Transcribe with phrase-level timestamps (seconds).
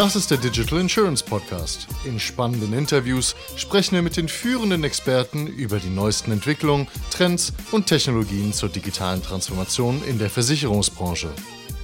[0.00, 1.86] Das ist der Digital Insurance Podcast.
[2.06, 7.86] In spannenden Interviews sprechen wir mit den führenden Experten über die neuesten Entwicklungen, Trends und
[7.86, 11.28] Technologien zur digitalen Transformation in der Versicherungsbranche.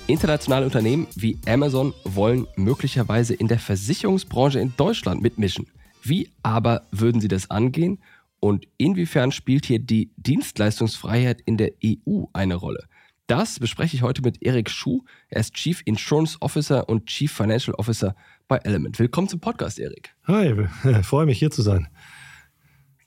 [0.06, 5.66] Internationale Unternehmen wie Amazon wollen möglicherweise in der Versicherungsbranche in Deutschland mitmischen.
[6.02, 7.98] Wie aber würden sie das angehen?
[8.40, 12.88] Und inwiefern spielt hier die Dienstleistungsfreiheit in der EU eine Rolle?
[13.26, 15.02] Das bespreche ich heute mit Erik Schuh.
[15.28, 18.14] Er ist Chief Insurance Officer und Chief Financial Officer
[18.46, 19.00] bei Element.
[19.00, 20.14] Willkommen zum Podcast, Erik.
[20.28, 20.68] Hi,
[21.02, 21.88] freue mich hier zu sein.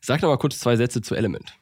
[0.01, 1.57] Sag noch mal kurz zwei Sätze zu Element.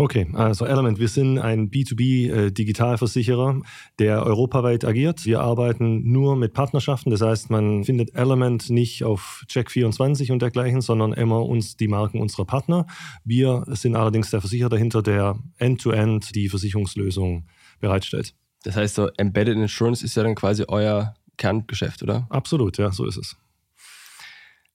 [0.00, 3.62] Okay, also Element, wir sind ein B2B-Digitalversicherer, äh,
[3.98, 5.26] der europaweit agiert.
[5.26, 10.80] Wir arbeiten nur mit Partnerschaften, das heißt, man findet Element nicht auf Check24 und dergleichen,
[10.80, 12.86] sondern immer uns die Marken unserer Partner.
[13.24, 17.44] Wir sind allerdings der Versicherer dahinter, der end-to-end -End die Versicherungslösung
[17.78, 18.34] bereitstellt.
[18.62, 22.26] Das heißt, so Embedded Insurance ist ja dann quasi euer Kerngeschäft, oder?
[22.30, 23.36] Absolut, ja, so ist es.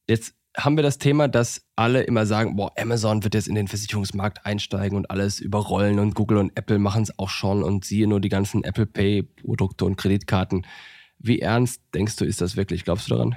[0.07, 3.67] Jetzt haben wir das Thema, dass alle immer sagen, boah, Amazon wird jetzt in den
[3.67, 8.07] Versicherungsmarkt einsteigen und alles überrollen und Google und Apple machen es auch schon und siehe
[8.07, 10.65] nur die ganzen Apple Pay Produkte und Kreditkarten.
[11.19, 12.83] Wie ernst denkst du, ist das wirklich?
[12.83, 13.35] Glaubst du daran?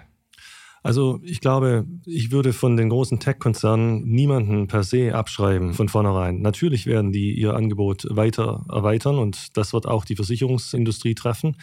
[0.83, 6.41] Also ich glaube, ich würde von den großen Tech-Konzernen niemanden per se abschreiben von vornherein.
[6.41, 11.57] Natürlich werden die ihr Angebot weiter erweitern und das wird auch die Versicherungsindustrie treffen.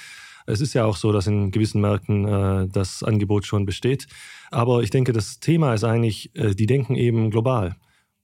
[0.46, 4.08] Es ist ja auch so, dass in gewissen Märkten äh, das Angebot schon besteht.
[4.52, 7.76] Aber ich denke, das Thema ist eigentlich, äh, die denken eben global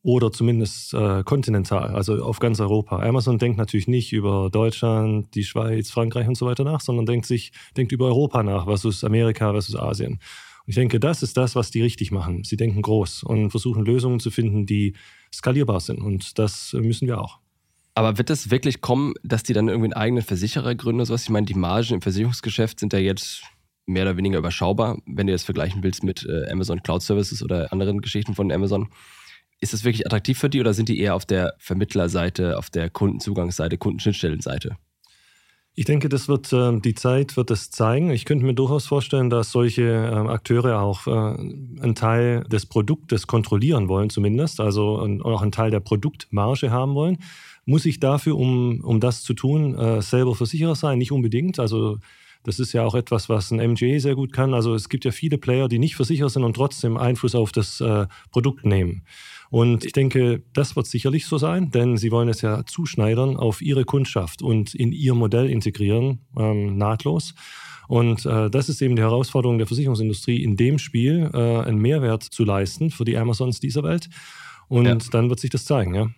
[0.04, 3.00] oder zumindest äh, kontinental, also auf ganz Europa.
[3.00, 7.28] Amazon denkt natürlich nicht über Deutschland, die Schweiz, Frankreich und so weiter nach, sondern denkt
[7.28, 10.14] sich, denkt über Europa nach, versus Amerika, versus Asien.
[10.14, 12.44] Und ich denke, das ist das, was die richtig machen.
[12.44, 14.96] Sie denken groß und versuchen Lösungen zu finden, die
[15.34, 16.02] skalierbar sind.
[16.02, 17.40] Und das müssen wir auch.
[17.94, 21.24] Aber wird es wirklich kommen, dass die dann irgendwie einen eigenen Versicherer gründen oder sowas?
[21.24, 23.44] Ich meine, die Margen im Versicherungsgeschäft sind ja jetzt
[23.86, 27.72] mehr oder weniger überschaubar, wenn du das vergleichen willst mit äh, Amazon Cloud Services oder
[27.74, 28.90] anderen Geschichten von Amazon.
[29.60, 32.90] Ist das wirklich attraktiv für die oder sind die eher auf der Vermittlerseite, auf der
[32.90, 34.78] Kundenzugangsseite, Kundenschnittstellenseite?
[35.74, 38.10] Ich denke, das wird äh, die Zeit wird es zeigen.
[38.10, 43.26] Ich könnte mir durchaus vorstellen, dass solche äh, Akteure auch äh, einen Teil des Produktes
[43.26, 47.20] kontrollieren wollen, zumindest, also auch einen Teil der Produktmarge haben wollen.
[47.66, 50.98] Muss ich dafür, um, um das zu tun, äh, selber Versicherer sein?
[50.98, 51.60] Nicht unbedingt.
[51.60, 51.98] Also
[52.44, 54.54] das ist ja auch etwas, was ein MGA sehr gut kann.
[54.54, 57.82] Also es gibt ja viele Player, die nicht versichert sind und trotzdem Einfluss auf das
[57.82, 59.04] äh, Produkt nehmen.
[59.52, 63.62] Und ich denke, das wird sicherlich so sein, denn sie wollen es ja zuschneidern auf
[63.62, 67.36] ihre Kundschaft und in ihr Modell integrieren, ähm, nahtlos.
[67.88, 72.24] Und äh, das ist eben die Herausforderung der Versicherungsindustrie, in dem Spiel äh, einen Mehrwert
[72.24, 74.10] zu leisten für die Amazons dieser Welt.
[74.70, 74.96] Und ja.
[75.12, 76.10] dann wird sich das zeigen, ja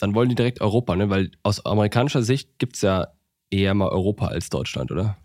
[0.00, 1.10] dann wollen die direkt Europa, ne?
[1.10, 3.08] Weil aus amerikanischer Sicht gibt es ja
[3.50, 5.16] eher mal Europa als Deutschland, oder?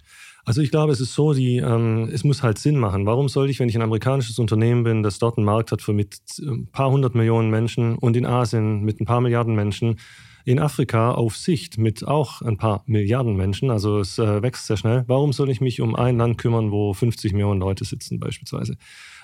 [0.46, 3.08] Also ich glaube, es ist so, die, ähm, es muss halt Sinn machen.
[3.08, 5.94] Warum soll ich, wenn ich ein amerikanisches Unternehmen bin, das dort einen Markt hat für
[5.94, 10.00] mit ein paar hundert Millionen Menschen und in Asien mit ein paar Milliarden Menschen,
[10.45, 14.78] in Afrika auf Sicht mit auch ein paar Milliarden Menschen, also es äh, wächst sehr
[14.78, 15.03] schnell.
[15.07, 18.78] Warum soll ich mich um ein Land kümmern, wo 50 Millionen Leute sitzen beispielsweise?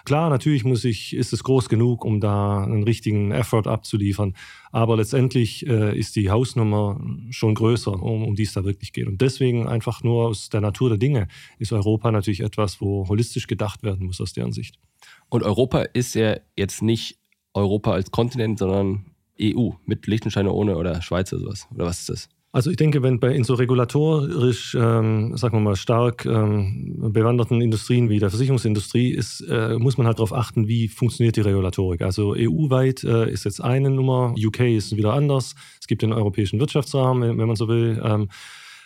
[0.03, 4.33] Klar, natürlich muss ich, ist es groß genug, um da einen richtigen Effort abzuliefern.
[4.71, 6.99] Aber letztendlich äh, ist die Hausnummer
[7.29, 9.07] schon größer, um, um die es da wirklich geht.
[9.07, 11.27] Und deswegen einfach nur aus der Natur der Dinge
[11.59, 14.79] ist Europa natürlich etwas, wo holistisch gedacht werden muss aus deren Sicht.
[15.29, 17.19] Und Europa ist ja jetzt nicht
[17.53, 19.10] Europa als Kontinent, sondern
[19.41, 21.67] EU mit Liechtenstein ohne oder Schweiz oder sowas.
[21.73, 22.29] Oder was ist das?
[22.53, 27.61] Also ich denke, wenn bei in so regulatorisch, ähm, sagen wir mal, stark ähm, bewanderten
[27.61, 32.01] Industrien wie der Versicherungsindustrie ist, äh, muss man halt darauf achten, wie funktioniert die Regulatorik.
[32.01, 35.55] Also EU-weit äh, ist jetzt eine Nummer, UK ist wieder anders.
[35.79, 38.01] Es gibt den europäischen Wirtschaftsrahmen, wenn man so will.
[38.03, 38.27] Ähm,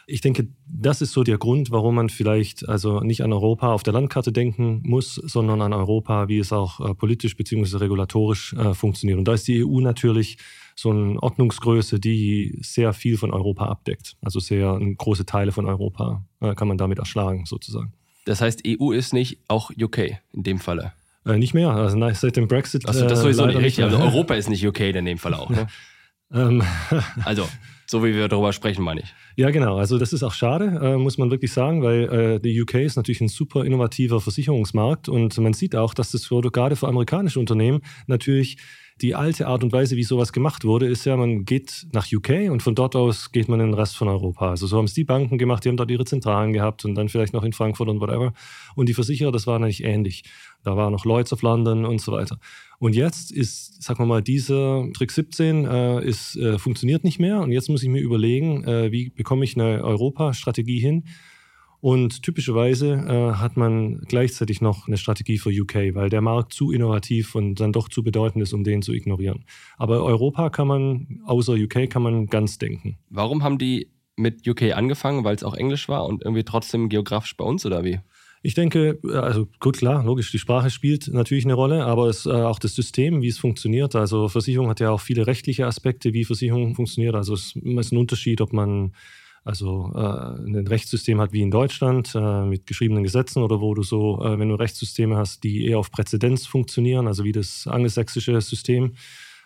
[0.07, 3.83] ich denke, das ist so der Grund, warum man vielleicht also nicht an Europa auf
[3.83, 7.77] der Landkarte denken muss, sondern an Europa, wie es auch äh, politisch bzw.
[7.77, 9.17] regulatorisch äh, funktioniert.
[9.17, 10.37] Und da ist die EU natürlich
[10.75, 14.15] so eine Ordnungsgröße, die sehr viel von Europa abdeckt.
[14.21, 17.93] Also sehr große Teile von Europa äh, kann man damit erschlagen, sozusagen.
[18.25, 20.91] Das heißt, EU ist nicht auch UK in dem Falle?
[21.25, 21.69] Äh, nicht mehr.
[21.71, 22.87] Also seit dem Brexit.
[22.87, 23.83] Also das sowieso nicht richtig.
[23.85, 25.49] Also Europa ist nicht UK in dem Fall auch.
[25.49, 25.67] Ne?
[26.33, 26.63] Ähm.
[27.23, 27.47] also
[27.87, 29.13] so wie wir darüber sprechen, meine ich.
[29.35, 29.77] Ja, genau.
[29.77, 32.95] Also das ist auch schade, äh, muss man wirklich sagen, weil äh, die UK ist
[32.95, 37.81] natürlich ein super innovativer Versicherungsmarkt und man sieht auch, dass das gerade für amerikanische Unternehmen
[38.07, 38.57] natürlich
[39.01, 42.49] die alte Art und Weise, wie sowas gemacht wurde, ist ja, man geht nach UK
[42.49, 44.49] und von dort aus geht man in den Rest von Europa.
[44.49, 47.09] Also so haben es die Banken gemacht, die haben dort ihre Zentralen gehabt und dann
[47.09, 48.31] vielleicht noch in Frankfurt und whatever.
[48.75, 50.23] Und die Versicherer, das war eigentlich ähnlich.
[50.63, 52.39] Da war noch Lloyds of London und so weiter.
[52.79, 57.39] Und jetzt ist, sagen wir mal, dieser Trick 17 äh, ist, äh, funktioniert nicht mehr.
[57.39, 61.03] Und jetzt muss ich mir überlegen, äh, wie bekomme ich eine Europa-Strategie hin,
[61.85, 66.71] Und typischerweise äh, hat man gleichzeitig noch eine Strategie für UK, weil der Markt zu
[66.71, 69.45] innovativ und dann doch zu bedeutend ist, um den zu ignorieren.
[69.77, 72.97] Aber Europa kann man, außer UK, kann man ganz denken.
[73.11, 77.37] Warum haben die mit UK angefangen, weil es auch Englisch war und irgendwie trotzdem geografisch
[77.37, 77.99] bei uns oder wie?
[78.45, 82.29] Ich denke, also gut, klar, logisch, die Sprache spielt natürlich eine Rolle, aber es, äh,
[82.29, 83.95] auch das System, wie es funktioniert.
[83.95, 87.15] Also Versicherung hat ja auch viele rechtliche Aspekte, wie Versicherung funktioniert.
[87.15, 88.93] Also es ist ein Unterschied, ob man
[89.43, 93.81] also äh, ein Rechtssystem hat wie in Deutschland äh, mit geschriebenen Gesetzen oder wo du
[93.81, 98.39] so, äh, wenn du Rechtssysteme hast, die eher auf Präzedenz funktionieren, also wie das angelsächsische
[98.41, 98.93] System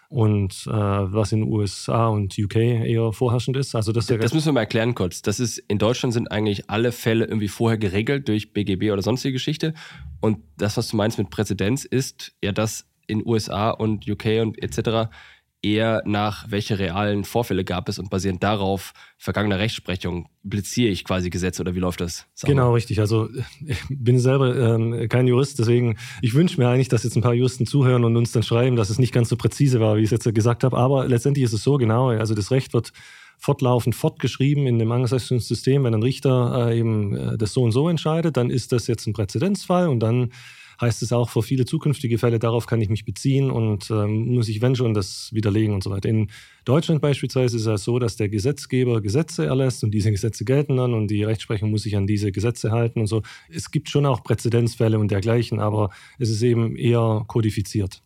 [0.09, 3.75] und äh, was in USA und UK eher vorherrschend ist.
[3.75, 5.21] Also das, das müssen wir mal erklären kurz.
[5.21, 9.33] Das ist in Deutschland sind eigentlich alle Fälle irgendwie vorher geregelt durch BGB oder sonstige
[9.33, 9.75] Geschichte.
[10.19, 14.61] Und das, was du meinst mit Präzedenz, ist ja, dass in USA und UK und
[14.61, 15.09] etc
[15.61, 21.29] eher nach, welche realen Vorfälle gab es und basierend darauf vergangene Rechtsprechung bliziere ich quasi
[21.29, 22.27] Gesetze oder wie läuft das?
[22.33, 22.99] Sag genau, richtig.
[22.99, 23.27] Also
[23.65, 27.33] ich bin selber ähm, kein Jurist, deswegen ich wünsche mir eigentlich, dass jetzt ein paar
[27.33, 30.11] Juristen zuhören und uns dann schreiben, dass es nicht ganz so präzise war, wie ich
[30.11, 30.77] es jetzt gesagt habe.
[30.77, 32.09] Aber letztendlich ist es so genau.
[32.09, 32.93] Also das Recht wird
[33.37, 35.83] fortlaufend fortgeschrieben in dem angelsächsischen System.
[35.83, 39.07] Wenn ein Richter äh, eben äh, das so und so entscheidet, dann ist das jetzt
[39.07, 40.31] ein Präzedenzfall und dann
[40.79, 44.47] heißt es auch für viele zukünftige Fälle, darauf kann ich mich beziehen und ähm, muss
[44.49, 46.09] ich, wenn schon, das widerlegen und so weiter.
[46.09, 46.29] In
[46.65, 50.93] Deutschland beispielsweise ist es so, dass der Gesetzgeber Gesetze erlässt und diese Gesetze gelten dann
[50.93, 53.21] und die Rechtsprechung muss sich an diese Gesetze halten und so.
[53.49, 58.01] Es gibt schon auch Präzedenzfälle und dergleichen, aber es ist eben eher kodifiziert.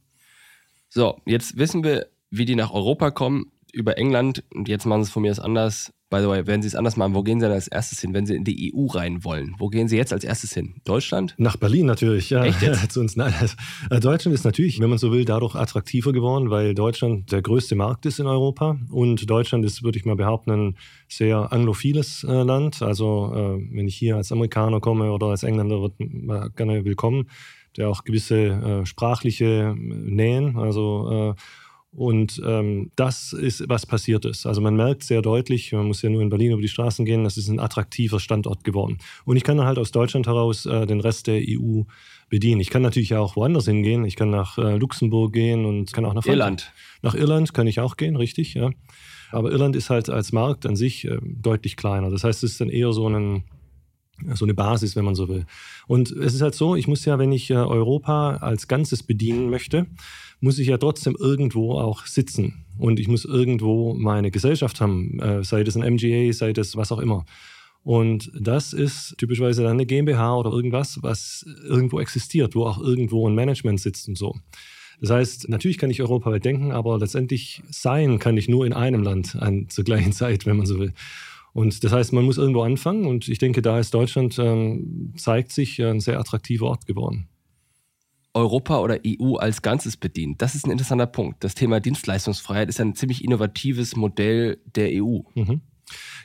[0.89, 5.07] So, jetzt wissen wir, wie die nach Europa kommen über England und jetzt machen sie
[5.07, 5.91] es von mir aus anders.
[6.13, 8.13] By the way, wenn Sie es anders machen, wo gehen Sie dann als erstes hin,
[8.13, 9.55] wenn Sie in die EU rein wollen?
[9.57, 10.75] Wo gehen Sie jetzt als erstes hin?
[10.85, 11.33] Deutschland?
[11.39, 12.45] Nach Berlin natürlich, ja.
[12.45, 12.91] Echt jetzt?
[12.91, 13.33] Zu uns, nein.
[13.39, 13.55] Also,
[13.99, 18.05] Deutschland ist natürlich, wenn man so will, dadurch attraktiver geworden, weil Deutschland der größte Markt
[18.05, 20.77] ist in Europa und Deutschland ist, würde ich mal behaupten, ein
[21.07, 22.83] sehr anglophiles äh, Land.
[22.83, 27.27] Also äh, wenn ich hier als Amerikaner komme oder als Engländer, wird man gerne willkommen
[27.75, 31.41] der auch gewisse äh, sprachliche Nähen, also äh,
[31.95, 34.47] und ähm, das ist, was passiert ist.
[34.47, 37.23] Also man merkt sehr deutlich, man muss ja nur in Berlin über die Straßen gehen,
[37.23, 38.97] das ist ein attraktiver Standort geworden.
[39.25, 41.83] Und ich kann dann halt aus Deutschland heraus äh, den Rest der EU
[42.29, 42.61] bedienen.
[42.61, 44.05] Ich kann natürlich auch woanders hingehen.
[44.05, 46.39] Ich kann nach äh, Luxemburg gehen und kann auch nach Frankreich.
[46.39, 46.73] Irland.
[47.03, 48.71] Nach Irland kann ich auch gehen, richtig, ja.
[49.31, 52.09] Aber Irland ist halt als Markt an sich äh, deutlich kleiner.
[52.09, 53.43] Das heißt, es ist dann eher so ein
[54.35, 55.45] so eine Basis, wenn man so will.
[55.87, 59.49] Und es ist halt so, ich muss ja, wenn ich äh, Europa als Ganzes bedienen
[59.49, 59.87] möchte,
[60.43, 62.65] muss ich ja trotzdem irgendwo auch sitzen.
[62.77, 66.91] Und ich muss irgendwo meine Gesellschaft haben, äh, sei das ein MGA, sei das was
[66.91, 67.23] auch immer.
[67.81, 73.27] Und das ist typischerweise dann eine GmbH oder irgendwas, was irgendwo existiert, wo auch irgendwo
[73.29, 74.35] ein Management sitzt und so.
[74.99, 79.01] Das heißt, natürlich kann ich europaweit denken, aber letztendlich sein kann ich nur in einem
[79.01, 80.93] Land an, zur gleichen Zeit, wenn man so will.
[81.53, 85.53] Und das heißt, man muss irgendwo anfangen und ich denke, da ist Deutschland, ähm, zeigt
[85.53, 87.29] sich ein sehr attraktiver Ort geworden.
[88.33, 90.41] Europa oder EU als Ganzes bedient.
[90.41, 91.43] Das ist ein interessanter Punkt.
[91.43, 95.19] Das Thema Dienstleistungsfreiheit ist ein ziemlich innovatives Modell der EU.
[95.35, 95.61] Mhm.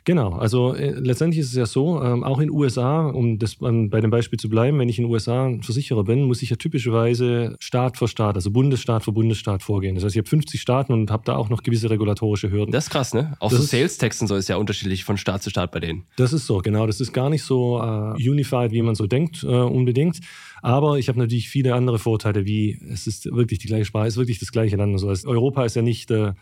[0.05, 3.91] Genau, also äh, letztendlich ist es ja so, ähm, auch in USA, um das ähm,
[3.91, 6.57] bei dem Beispiel zu bleiben, wenn ich in den USA Versicherer bin, muss ich ja
[6.57, 9.95] typischerweise Staat für Staat, also Bundesstaat für Bundesstaat vorgehen.
[9.95, 12.73] Das heißt, ich habe 50 Staaten und habe da auch noch gewisse regulatorische Hürden.
[12.73, 13.35] Das ist krass, ne?
[13.41, 16.05] Auch das so Sales-Texten so ist ja unterschiedlich von Staat zu Staat bei denen.
[16.17, 16.87] Das ist so, genau.
[16.87, 20.21] Das ist gar nicht so uh, unified, wie man so denkt, uh, unbedingt.
[20.63, 24.15] Aber ich habe natürlich viele andere Vorteile, wie es ist wirklich die gleiche Sprache, es
[24.15, 24.93] ist wirklich das gleiche Land.
[24.93, 26.33] Also Europa ist ja nicht uh,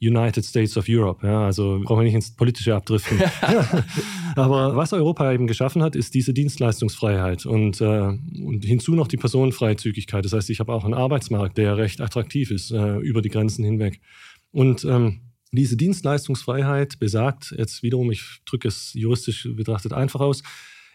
[0.00, 1.26] United States of Europe.
[1.26, 3.20] Ja, also brauchen wir nicht ins Politische abdriften.
[4.36, 7.84] Aber was Europa eben geschaffen hat, ist diese Dienstleistungsfreiheit und, äh,
[8.44, 10.24] und hinzu noch die Personenfreizügigkeit.
[10.24, 13.64] Das heißt, ich habe auch einen Arbeitsmarkt, der recht attraktiv ist äh, über die Grenzen
[13.64, 14.00] hinweg.
[14.52, 15.20] Und ähm,
[15.52, 20.42] diese Dienstleistungsfreiheit besagt jetzt wiederum, ich drücke es juristisch betrachtet einfach aus,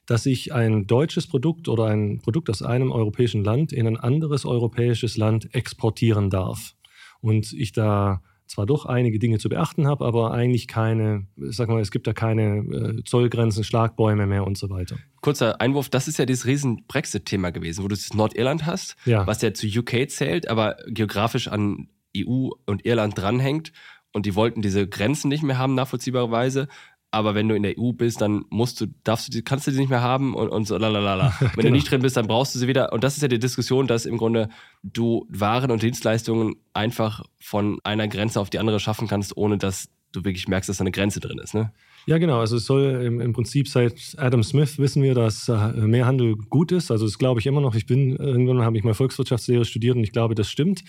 [0.05, 4.45] dass ich ein deutsches Produkt oder ein Produkt aus einem europäischen Land in ein anderes
[4.45, 6.75] europäisches Land exportieren darf.
[7.21, 11.81] Und ich da zwar doch einige Dinge zu beachten habe, aber eigentlich keine, sag mal,
[11.81, 14.97] es gibt da keine äh, Zollgrenzen, Schlagbäume mehr und so weiter.
[15.21, 19.25] Kurzer Einwurf, das ist ja dieses riesen Brexit-Thema gewesen, wo du das Nordirland hast, ja.
[19.25, 23.71] was ja zu UK zählt, aber geografisch an EU und Irland dranhängt
[24.13, 26.67] und die wollten diese Grenzen nicht mehr haben, nachvollziehbarerweise
[27.15, 29.77] aber wenn du in der EU bist, dann musst du, darfst du, kannst du die
[29.77, 31.33] nicht mehr haben und, und so lalalala.
[31.39, 31.67] Wenn genau.
[31.67, 32.91] du nicht drin bist, dann brauchst du sie wieder.
[32.91, 34.49] Und das ist ja die Diskussion, dass im Grunde
[34.83, 39.87] du Waren und Dienstleistungen einfach von einer Grenze auf die andere schaffen kannst, ohne dass
[40.11, 41.53] du wirklich merkst, dass da eine Grenze drin ist.
[41.53, 41.71] Ne?
[42.05, 42.41] Ja, genau.
[42.41, 46.35] Also es soll im, im, Prinzip seit Adam Smith wissen wir, dass äh, mehr Handel
[46.35, 46.91] gut ist.
[46.91, 47.75] Also das glaube ich immer noch.
[47.75, 50.83] Ich bin, irgendwann habe ich mal Volkswirtschaftslehre studiert und ich glaube, das stimmt.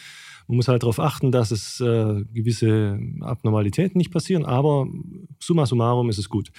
[0.48, 4.86] Man muss halt darauf achten, dass es äh, gewisse Abnormalitäten nicht passieren, aber
[5.40, 6.50] summa summarum ist es gut.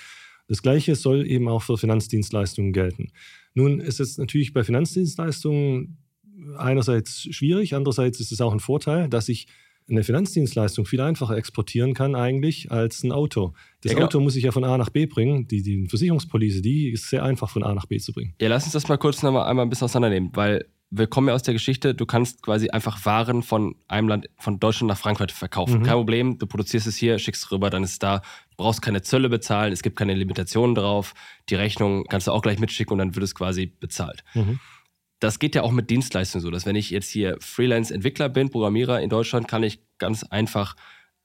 [0.47, 3.11] Das Gleiche soll eben auch für Finanzdienstleistungen gelten.
[3.53, 5.97] Nun ist es natürlich bei Finanzdienstleistungen
[6.57, 9.47] einerseits schwierig, andererseits ist es auch ein Vorteil, dass ich
[9.89, 13.53] eine Finanzdienstleistung viel einfacher exportieren kann eigentlich als ein Auto.
[13.81, 14.07] Das ja, genau.
[14.07, 15.47] Auto muss ich ja von A nach B bringen.
[15.47, 18.33] Die, die Versicherungspolice, die ist sehr einfach von A nach B zu bringen.
[18.41, 21.27] Ja, lass uns das mal kurz noch mal einmal ein bisschen auseinandernehmen, weil wir kommen
[21.27, 24.97] ja aus der Geschichte, du kannst quasi einfach Waren von einem Land, von Deutschland nach
[24.97, 25.79] Frankreich verkaufen.
[25.79, 25.83] Mhm.
[25.83, 28.19] Kein Problem, du produzierst es hier, schickst es rüber, dann ist es da.
[28.51, 31.13] Du brauchst keine Zölle bezahlen, es gibt keine Limitationen drauf.
[31.49, 34.23] Die Rechnung kannst du auch gleich mitschicken und dann wird es quasi bezahlt.
[34.33, 34.59] Mhm.
[35.19, 39.01] Das geht ja auch mit Dienstleistungen so, dass wenn ich jetzt hier Freelance-Entwickler bin, Programmierer
[39.01, 40.75] in Deutschland, kann ich ganz einfach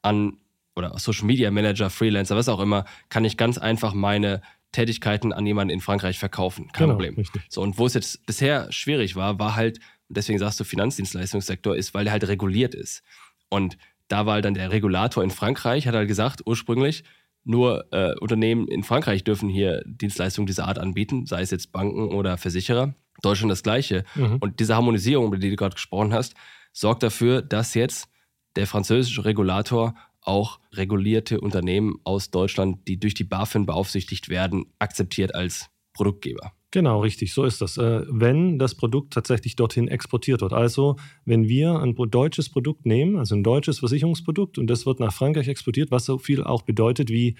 [0.00, 0.38] an,
[0.74, 4.40] oder Social Media Manager, Freelancer, was auch immer, kann ich ganz einfach meine
[4.72, 6.68] Tätigkeiten an jemanden in Frankreich verkaufen.
[6.72, 7.14] Kein genau, Problem.
[7.14, 7.42] Richtig.
[7.48, 11.94] So, und wo es jetzt bisher schwierig war, war halt, deswegen sagst du Finanzdienstleistungssektor, ist,
[11.94, 13.02] weil der halt reguliert ist.
[13.48, 13.76] Und
[14.08, 17.04] da war halt dann der Regulator in Frankreich, hat halt gesagt, ursprünglich,
[17.44, 22.08] nur äh, Unternehmen in Frankreich dürfen hier Dienstleistungen dieser Art anbieten, sei es jetzt Banken
[22.08, 22.94] oder Versicherer.
[23.20, 24.04] Deutschland das Gleiche.
[24.14, 24.36] Mhm.
[24.40, 26.34] Und diese Harmonisierung, über die du gerade gesprochen hast,
[26.72, 28.08] sorgt dafür, dass jetzt
[28.56, 35.34] der französische Regulator auch regulierte Unternehmen aus Deutschland, die durch die BaFin beaufsichtigt werden, akzeptiert
[35.34, 36.52] als Produktgeber.
[36.70, 37.76] Genau, richtig, so ist das.
[37.76, 40.54] Äh, wenn das Produkt tatsächlich dorthin exportiert wird.
[40.54, 45.12] Also, wenn wir ein deutsches Produkt nehmen, also ein deutsches Versicherungsprodukt, und das wird nach
[45.12, 47.36] Frankreich exportiert, was so viel auch bedeutet wie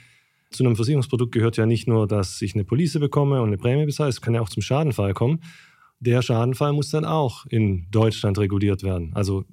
[0.52, 3.86] zu einem Versicherungsprodukt gehört ja nicht nur, dass ich eine Police bekomme und eine Prämie
[3.86, 5.40] bezahle, es kann ja auch zum Schadenfall kommen.
[6.00, 9.12] Der Schadenfall muss dann auch in Deutschland reguliert werden.
[9.14, 9.44] Also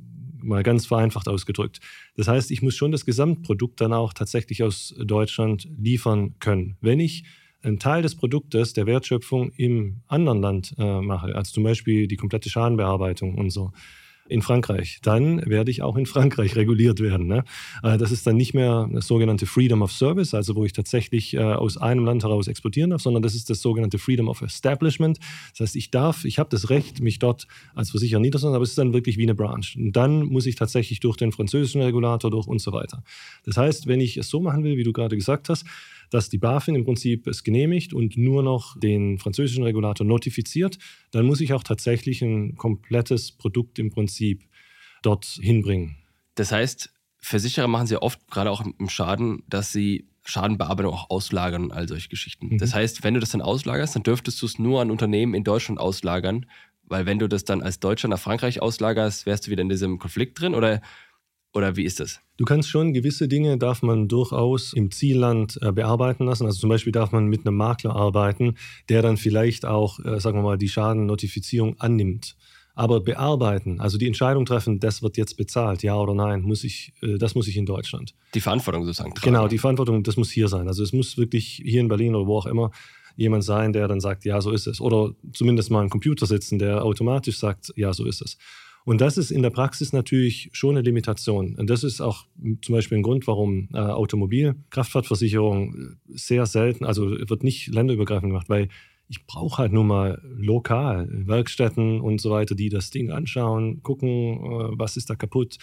[0.42, 1.80] mal ganz vereinfacht ausgedrückt.
[2.16, 6.78] Das heißt, ich muss schon das Gesamtprodukt dann auch tatsächlich aus Deutschland liefern können.
[6.82, 7.24] Wenn ich
[7.62, 12.16] einen Teil des Produktes, der Wertschöpfung im anderen Land äh, mache, also zum Beispiel die
[12.16, 13.72] komplette Schadenbearbeitung und so,
[14.30, 17.28] in Frankreich, dann werde ich auch in Frankreich reguliert werden.
[17.28, 17.44] Ne?
[17.84, 21.34] Äh, das ist dann nicht mehr das sogenannte Freedom of Service, also wo ich tatsächlich
[21.34, 25.20] äh, aus einem Land heraus exportieren darf, sondern das ist das sogenannte Freedom of Establishment.
[25.52, 28.70] Das heißt, ich darf, ich habe das Recht, mich dort als Versicherer niederzulassen, aber es
[28.70, 29.66] ist dann wirklich wie eine Branch.
[29.76, 33.04] Und dann muss ich tatsächlich durch den französischen Regulator durch und so weiter.
[33.46, 35.66] Das heißt, wenn ich es so machen will, wie du gerade gesagt hast,
[36.10, 40.78] dass die BaFin im Prinzip es genehmigt und nur noch den französischen Regulator notifiziert,
[41.12, 44.44] dann muss ich auch tatsächlich ein komplettes Produkt im Prinzip
[45.02, 45.98] dort hinbringen.
[46.36, 51.66] Das heißt, Versicherer machen sehr oft, gerade auch im Schaden, dass sie Schadenbearbeitung auch auslagern
[51.66, 52.48] und all solche Geschichten.
[52.48, 52.58] Mhm.
[52.60, 55.44] Das heißt, wenn du das dann auslagerst, dann dürftest du es nur an Unternehmen in
[55.44, 56.46] Deutschland auslagern,
[56.84, 60.00] weil wenn du das dann als Deutscher nach Frankreich auslagerst, wärst du wieder in diesem
[60.00, 60.82] Konflikt drin oder
[61.54, 62.20] oder wie ist das?
[62.38, 66.46] Du kannst schon gewisse Dinge darf man durchaus im Zielland äh, bearbeiten lassen.
[66.46, 68.56] Also zum Beispiel darf man mit einem Makler arbeiten,
[68.88, 72.38] der dann vielleicht auch, äh, sagen wir mal, die Schadennotifizierung annimmt.
[72.76, 76.94] Aber bearbeiten, also die Entscheidung treffen, das wird jetzt bezahlt, ja oder nein, muss ich,
[77.02, 78.14] äh, das muss ich in Deutschland.
[78.36, 79.26] Die Verantwortung sozusagen tragen.
[79.26, 80.68] Genau, die Verantwortung, das muss hier sein.
[80.68, 82.72] Also es muss wirklich hier in Berlin oder wo auch immer
[83.18, 84.80] jemand sein, der dann sagt, ja, so ist es.
[84.80, 88.38] Oder zumindest mal ein Computer sitzen, der automatisch sagt, ja, so ist es.
[88.86, 91.56] Und das ist in der Praxis natürlich schon eine Limitation.
[91.56, 92.26] Und das ist auch
[92.62, 98.50] zum Beispiel ein Grund, warum äh, Automobilkraftfahrtversicherung äh, sehr selten, also wird nicht länderübergreifend gemacht,
[98.50, 98.70] weil
[99.08, 104.10] ich brauche halt nur mal lokal Werkstätten und so weiter, die das Ding anschauen, gucken,
[104.10, 105.58] äh, was ist da kaputt,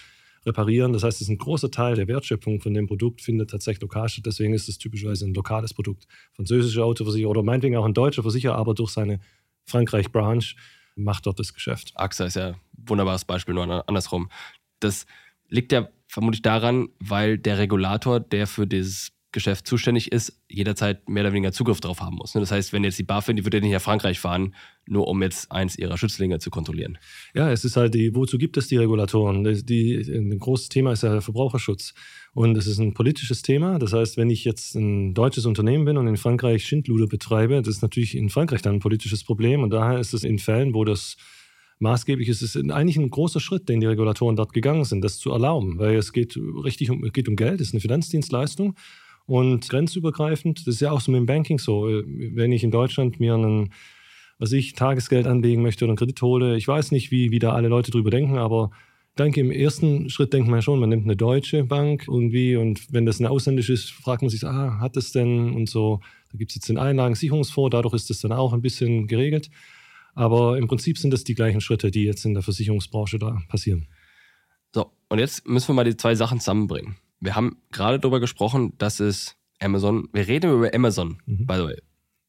[0.47, 0.93] reparieren.
[0.93, 4.09] Das heißt, es ist ein großer Teil der Wertschöpfung von dem Produkt findet tatsächlich lokal
[4.09, 4.27] statt.
[4.27, 6.07] Deswegen ist es typischerweise ein lokales Produkt.
[6.35, 9.21] Französische Autoversicherer oder meinetwegen auch ein deutscher Versicherer, aber durch seine
[9.65, 10.55] Frankreich-Branch
[10.97, 11.93] macht dort das Geschäft.
[11.95, 14.31] AXA ist ja ein wunderbares Beispiel, nur andersrum.
[14.81, 15.07] Das
[15.49, 21.23] liegt ja vermutlich daran, weil der Regulator, der für dieses Geschäft zuständig ist, jederzeit mehr
[21.23, 22.33] oder weniger Zugriff darauf haben muss.
[22.33, 24.55] Das heißt, wenn jetzt die BaFin, die würde nicht nach Frankreich fahren,
[24.89, 26.99] nur um jetzt eins ihrer Schützlinge zu kontrollieren.
[27.35, 29.45] Ja, es ist halt die, wozu gibt es die Regulatoren?
[29.67, 31.95] Die, ein großes Thema ist ja der Verbraucherschutz.
[32.33, 33.79] Und es ist ein politisches Thema.
[33.79, 37.77] Das heißt, wenn ich jetzt ein deutsches Unternehmen bin und in Frankreich Schindluder betreibe, das
[37.77, 39.63] ist natürlich in Frankreich dann ein politisches Problem.
[39.63, 41.17] Und daher ist es in Fällen, wo das
[41.79, 45.31] maßgeblich ist, ist eigentlich ein großer Schritt, den die Regulatoren dort gegangen sind, das zu
[45.31, 45.79] erlauben.
[45.79, 48.75] Weil es geht richtig um, geht um Geld, es ist eine Finanzdienstleistung.
[49.27, 53.19] Und grenzübergreifend, das ist ja auch so mit dem Banking so, wenn ich in Deutschland
[53.19, 53.73] mir einen,
[54.39, 57.53] was ich, Tagesgeld anlegen möchte oder einen Kredit hole, ich weiß nicht, wie, wie da
[57.53, 58.71] alle Leute drüber denken, aber
[59.11, 62.93] ich denke, im ersten Schritt denkt man schon, man nimmt eine deutsche Bank irgendwie und
[62.93, 66.01] wenn das eine ausländische ist, fragt man sich, ah, hat es denn und so.
[66.33, 69.49] Da gibt es jetzt den Einlagensicherungsfonds, dadurch ist das dann auch ein bisschen geregelt.
[70.15, 73.87] Aber im Prinzip sind das die gleichen Schritte, die jetzt in der Versicherungsbranche da passieren.
[74.75, 78.75] So, und jetzt müssen wir mal die zwei Sachen zusammenbringen wir haben gerade darüber gesprochen,
[78.79, 81.47] dass es Amazon, wir reden über Amazon, mhm.
[81.47, 81.83] by the way.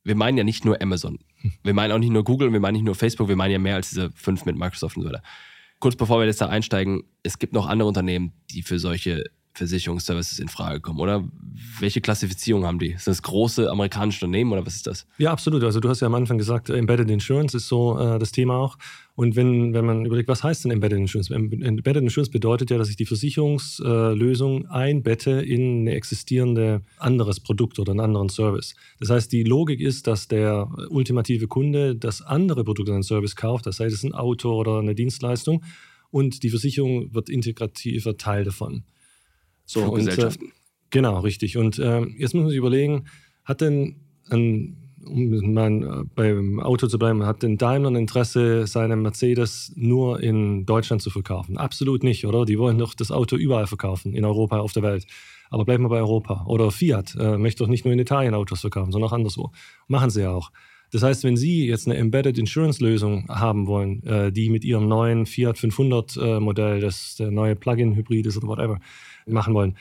[0.03, 1.19] Wir meinen ja nicht nur Amazon.
[1.63, 3.75] Wir meinen auch nicht nur Google, wir meinen nicht nur Facebook, wir meinen ja mehr
[3.75, 5.23] als diese fünf mit Microsoft und so weiter.
[5.79, 9.23] Kurz bevor wir jetzt da einsteigen, es gibt noch andere Unternehmen, die für solche
[9.57, 10.99] Versicherungsservices in Frage kommen?
[10.99, 11.27] Oder
[11.79, 12.89] welche Klassifizierung haben die?
[12.89, 15.05] Sind das große amerikanische Unternehmen oder was ist das?
[15.17, 15.63] Ja, absolut.
[15.63, 18.77] Also du hast ja am Anfang gesagt, Embedded Insurance ist so äh, das Thema auch.
[19.15, 21.33] Und wenn, wenn man überlegt, was heißt denn Embedded Insurance?
[21.33, 27.79] Embedded Insurance bedeutet ja, dass ich die Versicherungslösung äh, einbette in ein existierende anderes Produkt
[27.79, 28.75] oder einen anderen Service.
[28.99, 33.35] Das heißt, die Logik ist, dass der ultimative Kunde das andere Produkt oder einen Service
[33.35, 35.63] kauft, das heißt, es ist ein Auto oder eine Dienstleistung
[36.11, 38.83] und die Versicherung wird integrativer Teil davon.
[39.67, 40.29] So, und, äh,
[40.89, 41.57] genau, richtig.
[41.57, 43.05] Und äh, jetzt muss man sich überlegen,
[43.43, 43.97] hat denn
[44.29, 49.73] ein, um mal äh, beim Auto zu bleiben, hat denn Daimler ein Interesse, seine Mercedes
[49.75, 51.57] nur in Deutschland zu verkaufen?
[51.57, 52.45] Absolut nicht, oder?
[52.45, 55.05] Die wollen doch das Auto überall verkaufen, in Europa, auf der Welt.
[55.49, 56.45] Aber bleiben wir bei Europa.
[56.47, 59.51] Oder Fiat äh, möchte doch nicht nur in Italien Autos verkaufen, sondern auch anderswo.
[59.87, 60.51] Machen sie ja auch.
[60.91, 64.87] Das heißt, wenn Sie jetzt eine Embedded Insurance Lösung haben wollen, äh, die mit Ihrem
[64.87, 68.79] neuen Fiat 500 äh, Modell, das der neue Plug-in-Hybrid ist oder whatever,
[69.27, 69.77] machen wollen,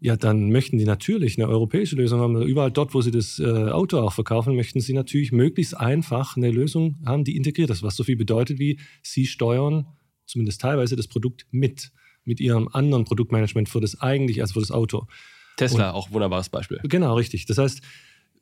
[0.00, 2.40] ja, dann möchten die natürlich eine europäische Lösung haben.
[2.42, 6.50] Überall dort, wo sie das äh, Auto auch verkaufen, möchten sie natürlich möglichst einfach eine
[6.50, 9.86] Lösung haben, die integriert ist, was so viel bedeutet wie, sie steuern
[10.28, 11.90] zumindest teilweise das Produkt mit,
[12.24, 15.06] mit ihrem anderen Produktmanagement für das eigentlich als für das Auto.
[15.56, 16.78] Tesla, Und, auch wunderbares Beispiel.
[16.84, 17.46] Genau, richtig.
[17.46, 17.80] Das heißt,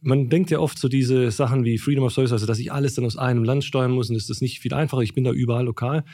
[0.03, 2.95] man denkt ja oft so diese Sachen wie Freedom of Service, also dass ich alles
[2.95, 5.01] dann aus einem Land steuern muss und ist das nicht viel einfacher.
[5.01, 6.05] Ich bin da überall lokal.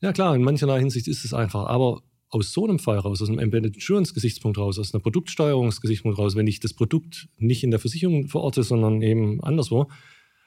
[0.00, 2.02] Ja klar, in mancherlei Hinsicht ist es einfach, aber
[2.32, 6.34] aus so einem Fall raus, aus einem Embedded Insurance Gesichtspunkt raus, aus einer Produktsteuerungsgesichtspunkt raus,
[6.34, 9.88] wenn ich das Produkt nicht in der Versicherung verorte, sondern eben anderswo,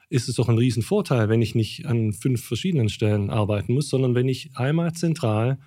[0.08, 4.14] ist es doch ein Riesenvorteil, wenn ich nicht an fünf verschiedenen Stellen arbeiten muss, sondern
[4.14, 5.58] wenn ich einmal zentral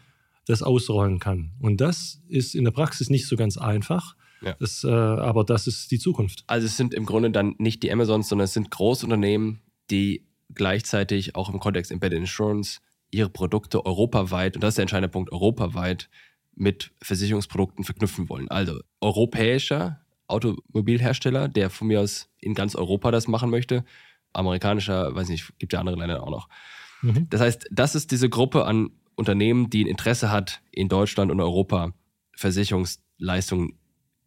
[0.46, 1.52] das ausrollen kann.
[1.60, 4.16] Und das ist in der Praxis nicht so ganz einfach.
[4.42, 4.56] Ja.
[4.60, 6.44] Das, äh, aber das ist die Zukunft.
[6.48, 11.36] Also es sind im Grunde dann nicht die Amazons, sondern es sind Großunternehmen, die gleichzeitig
[11.36, 12.80] auch im Kontext Embedded Insurance
[13.12, 16.10] ihre Produkte europaweit, und das ist der entscheidende Punkt, europaweit
[16.56, 18.50] mit Versicherungsprodukten verknüpfen wollen.
[18.50, 23.84] Also europäischer Automobilhersteller, der von mir aus in ganz Europa das machen möchte,
[24.34, 26.50] amerikanischer, weiß nicht, gibt ja andere Länder auch noch.
[27.02, 27.28] Mhm.
[27.30, 31.42] Das heißt, das ist diese Gruppe an Unternehmen, die ein Interesse hat, in Deutschland und
[31.42, 31.94] Europa
[32.36, 33.80] Versicherungsleistungen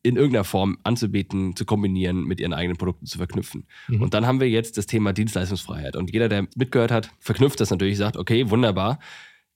[0.02, 3.66] in irgendeiner Form anzubieten, zu kombinieren, mit ihren eigenen Produkten zu verknüpfen.
[3.88, 4.02] Mhm.
[4.02, 5.96] Und dann haben wir jetzt das Thema Dienstleistungsfreiheit.
[5.96, 8.98] Und jeder, der mitgehört hat, verknüpft das natürlich, sagt, okay, wunderbar.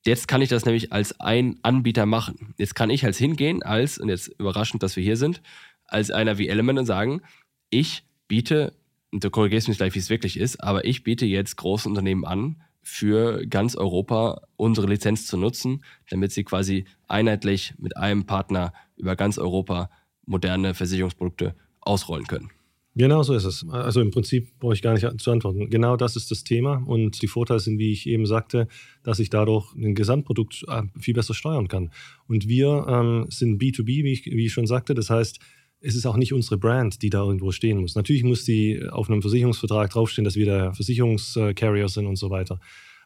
[0.05, 2.55] Jetzt kann ich das nämlich als ein Anbieter machen.
[2.59, 5.43] Jetzt kann ich als hingehen, als, und jetzt überraschend, dass wir hier sind,
[5.85, 7.23] als einer wie Element und sagen,
[7.71, 8.73] ich biete,
[9.11, 12.25] und du korrigierst mich gleich, wie es wirklich ist, aber ich biete jetzt große Unternehmen
[12.25, 18.73] an, für ganz Europa unsere Lizenz zu nutzen, damit sie quasi einheitlich mit einem Partner
[18.97, 19.91] über ganz Europa
[20.27, 22.51] moderne Versicherungsprodukte ausrollen können.
[22.99, 23.67] Genau so ist es.
[23.69, 25.69] Also im Prinzip brauche ich gar nicht zu antworten.
[25.69, 26.83] Genau das ist das Thema.
[26.87, 28.69] Und die Vorteile sind, wie ich eben sagte,
[29.03, 31.91] dass ich dadurch ein Gesamtprodukt äh, viel besser steuern kann.
[32.27, 34.95] Und wir ähm, sind B2B, wie ich, wie ich schon sagte.
[34.95, 35.41] Das heißt,
[35.81, 37.97] es ist auch nicht unsere Brand, die da irgendwo stehen muss.
[37.97, 42.61] Natürlich muss die auf einem Versicherungsvertrag draufstehen, dass wir der Versicherungscarrier sind und so weiter.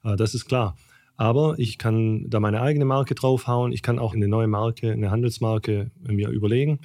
[0.05, 0.77] Äh, das ist klar.
[1.17, 3.73] Aber ich kann da meine eigene Marke draufhauen.
[3.73, 6.79] Ich kann auch eine neue Marke, eine Handelsmarke mir überlegen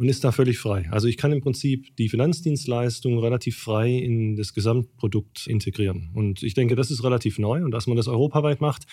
[0.00, 0.88] und ist da völlig frei.
[0.90, 6.08] Also ich kann im Prinzip die Finanzdienstleistung relativ frei in das Gesamtprodukt integrieren.
[6.14, 8.86] Und ich denke, das ist relativ neu und dass man das europaweit macht,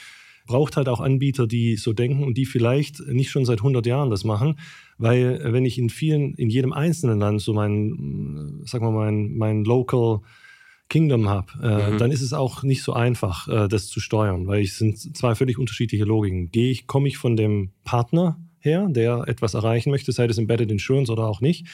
[0.47, 4.09] braucht halt auch Anbieter, die so denken und die vielleicht nicht schon seit 100 Jahren
[4.09, 4.59] das machen,
[4.97, 9.63] weil wenn ich in vielen, in jedem einzelnen Land so mein, sag mal, mein, mein
[9.63, 10.19] Local
[10.89, 11.97] Kingdom habe, äh, mhm.
[11.99, 15.35] dann ist es auch nicht so einfach, äh, das zu steuern, weil es sind zwei
[15.35, 16.51] völlig unterschiedliche Logiken.
[16.51, 20.71] Gehe ich, komme ich von dem Partner her, der etwas erreichen möchte, sei das Embedded
[20.71, 21.65] Insurance oder auch nicht.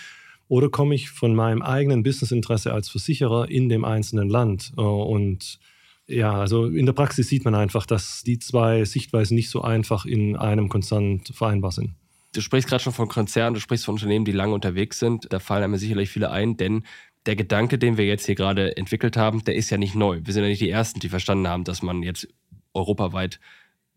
[0.48, 4.74] Oder komme ich von meinem eigenen Businessinteresse als Versicherer in dem einzelnen Land?
[4.78, 5.60] Äh, und
[6.08, 10.06] ja, also in der Praxis sieht man einfach, dass die zwei Sichtweisen nicht so einfach
[10.06, 11.92] in einem Konzern vereinbar sind.
[12.34, 15.32] Du sprichst gerade schon von Konzernen, du sprichst von Unternehmen, die lange unterwegs sind.
[15.32, 16.84] Da fallen einem sicherlich viele ein, denn
[17.26, 20.20] der Gedanke, den wir jetzt hier gerade entwickelt haben, der ist ja nicht neu.
[20.24, 22.28] Wir sind ja nicht die Ersten, die verstanden haben, dass man jetzt
[22.74, 23.40] europaweit,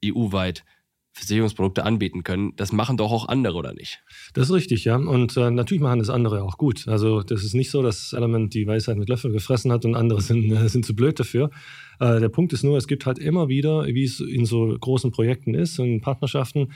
[0.05, 0.65] EU-weit
[1.17, 2.53] Versicherungsprodukte anbieten können.
[2.57, 4.03] Das machen doch auch andere, oder nicht?
[4.35, 4.97] Das ist richtig, ja.
[4.97, 6.87] Und äh, natürlich machen das andere auch gut.
[6.89, 10.21] Also das ist nicht so, dass Element die Weisheit mit Löffeln gefressen hat und andere
[10.23, 11.51] sind, äh, sind zu blöd dafür.
[12.01, 15.11] Äh, der Punkt ist nur, es gibt halt immer wieder, wie es in so großen
[15.11, 16.67] Projekten ist, in Partnerschaften,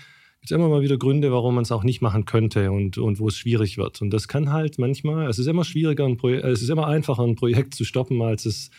[0.40, 3.20] gibt es immer mal wieder Gründe, warum man es auch nicht machen könnte und, und
[3.20, 4.00] wo es schwierig wird.
[4.00, 7.24] Und das kann halt manchmal, es ist immer schwieriger, ein Projekt, es ist immer einfacher,
[7.24, 8.70] ein Projekt zu stoppen, als es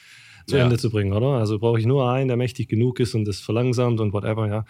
[0.48, 0.64] zu ja.
[0.64, 1.38] Ende zu bringen, oder?
[1.38, 4.66] Also brauche ich nur einen, der mächtig genug ist und das verlangsamt und whatever, ja.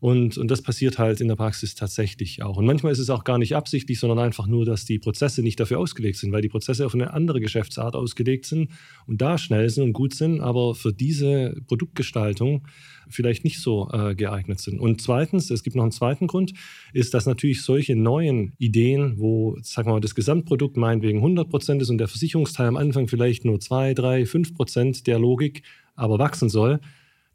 [0.00, 2.56] Und, und das passiert halt in der Praxis tatsächlich auch.
[2.56, 5.58] Und manchmal ist es auch gar nicht absichtlich, sondern einfach nur, dass die Prozesse nicht
[5.60, 8.70] dafür ausgelegt sind, weil die Prozesse auf eine andere Geschäftsart ausgelegt sind
[9.06, 12.66] und da schnell sind und gut sind, aber für diese Produktgestaltung
[13.08, 14.80] vielleicht nicht so äh, geeignet sind.
[14.80, 16.54] Und zweitens, es gibt noch einen zweiten Grund,
[16.92, 21.82] ist, dass natürlich solche neuen Ideen, wo, sagen wir mal, das Gesamtprodukt meinetwegen 100 Prozent
[21.82, 25.62] ist und der Versicherungsteil am Anfang vielleicht nur 2, 3, 5 Prozent der Logik
[25.96, 26.80] aber wachsen soll,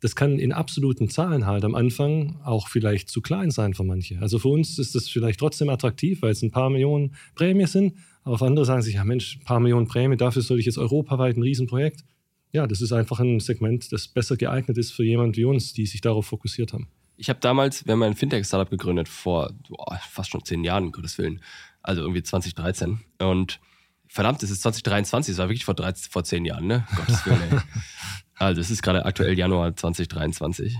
[0.02, 4.20] das kann in absoluten Zahlen halt am Anfang auch vielleicht zu klein sein für manche.
[4.22, 7.96] Also für uns ist das vielleicht trotzdem attraktiv, weil es ein paar Millionen Prämie sind.
[8.24, 10.78] Aber für andere sagen sich, ja Mensch, ein paar Millionen Prämie, dafür soll ich jetzt
[10.78, 12.04] europaweit ein Riesenprojekt.
[12.52, 15.86] Ja, das ist einfach ein Segment, das besser geeignet ist für jemand wie uns, die
[15.86, 16.88] sich darauf fokussiert haben.
[17.18, 21.18] Ich habe damals, wir haben ein Fintech-Startup gegründet, vor oh, fast schon zehn Jahren, Gottes
[21.18, 21.42] Willen.
[21.84, 23.02] Also irgendwie 2013.
[23.20, 23.60] Und
[24.08, 26.88] verdammt, es ist 2023, es war wirklich vor, 13, vor zehn Jahren, ne?
[26.96, 27.60] Gottes Willen, ey.
[28.40, 30.78] Also es ist gerade aktuell Januar 2023.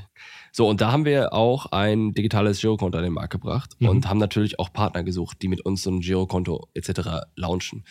[0.52, 3.90] So, und da haben wir auch ein digitales Girokonto an den Markt gebracht mhm.
[3.90, 7.28] und haben natürlich auch Partner gesucht, die mit uns so ein Girokonto etc.
[7.36, 7.84] launchen.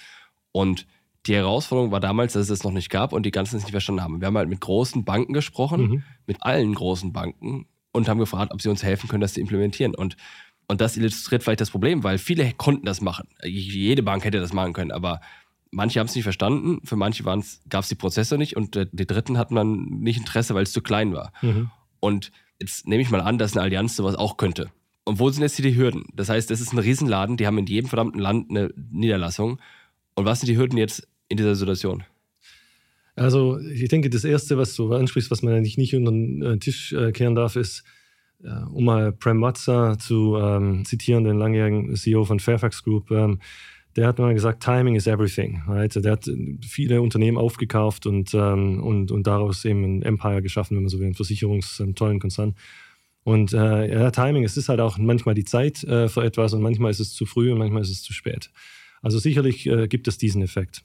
[0.53, 0.87] Und
[1.27, 3.73] die Herausforderung war damals, dass es das noch nicht gab und die ganzen es nicht
[3.73, 4.21] verstanden haben.
[4.21, 6.03] Wir haben halt mit großen Banken gesprochen, mhm.
[6.27, 9.95] mit allen großen Banken und haben gefragt, ob sie uns helfen können, das zu implementieren.
[9.95, 10.17] Und,
[10.67, 13.29] und das illustriert vielleicht das Problem, weil viele konnten das machen.
[13.45, 15.21] Jede Bank hätte das machen können, aber
[15.71, 19.39] manche haben es nicht verstanden, für manche gab es die Prozesse nicht und die Dritten
[19.39, 21.33] hatten dann nicht Interesse, weil es zu klein war.
[21.43, 21.71] Mhm.
[22.01, 24.71] Und jetzt nehme ich mal an, dass eine Allianz sowas auch könnte.
[25.05, 26.05] Und wo sind jetzt hier die Hürden?
[26.15, 29.59] Das heißt, das ist ein Riesenladen, die haben in jedem verdammten Land eine Niederlassung.
[30.15, 32.05] Und was sind die Hürden jetzt in dieser Situation?
[33.17, 36.59] Also, ich denke, das Erste, was du ansprichst, was man eigentlich nicht unter den äh,
[36.59, 37.83] Tisch äh, kehren darf, ist,
[38.45, 43.41] äh, um mal Prem Watsa zu ähm, zitieren, den langjährigen CEO von Fairfax Group, ähm,
[43.99, 45.61] der hat mal gesagt, Timing is everything.
[45.67, 45.93] Right?
[45.93, 46.31] Der hat
[46.63, 51.01] viele Unternehmen aufgekauft und, ähm, und, und daraus eben ein Empire geschaffen, wenn man so
[51.01, 52.55] will, einen Versicherungs-, einen tollen Konzern.
[53.25, 56.63] Und äh, ja, Timing, es ist halt auch manchmal die Zeit äh, für etwas und
[56.63, 58.53] manchmal ist es zu früh und manchmal ist es zu spät.
[59.03, 60.85] Also sicherlich äh, gibt es diesen Effekt.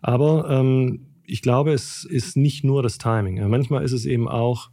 [0.00, 3.46] Aber ähm, ich glaube, es ist nicht nur das Timing.
[3.50, 4.70] Manchmal ist es eben auch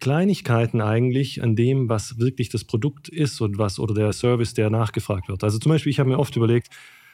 [0.00, 4.68] Kleinigkeiten eigentlich an dem, was wirklich das Produkt ist und was oder der Service, der
[4.68, 5.44] nachgefragt wird.
[5.44, 6.70] Also zum Beispiel, ich habe mir oft überlegt,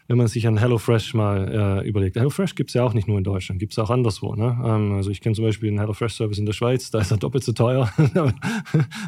[0.09, 2.17] wenn man sich an HelloFresh mal äh, überlegt.
[2.17, 4.35] HelloFresh gibt es ja auch nicht nur in Deutschland, gibt es auch anderswo.
[4.35, 4.59] Ne?
[4.65, 7.45] Ähm, also ich kenne zum Beispiel einen HelloFresh-Service in der Schweiz, da ist er doppelt
[7.45, 7.93] so teuer,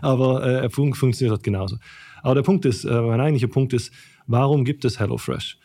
[0.02, 1.76] aber äh, er fun funktioniert dort genauso.
[2.22, 3.92] Aber der Punkt ist, äh, mein eigentlicher Punkt ist,
[4.26, 5.59] warum gibt es HelloFresh?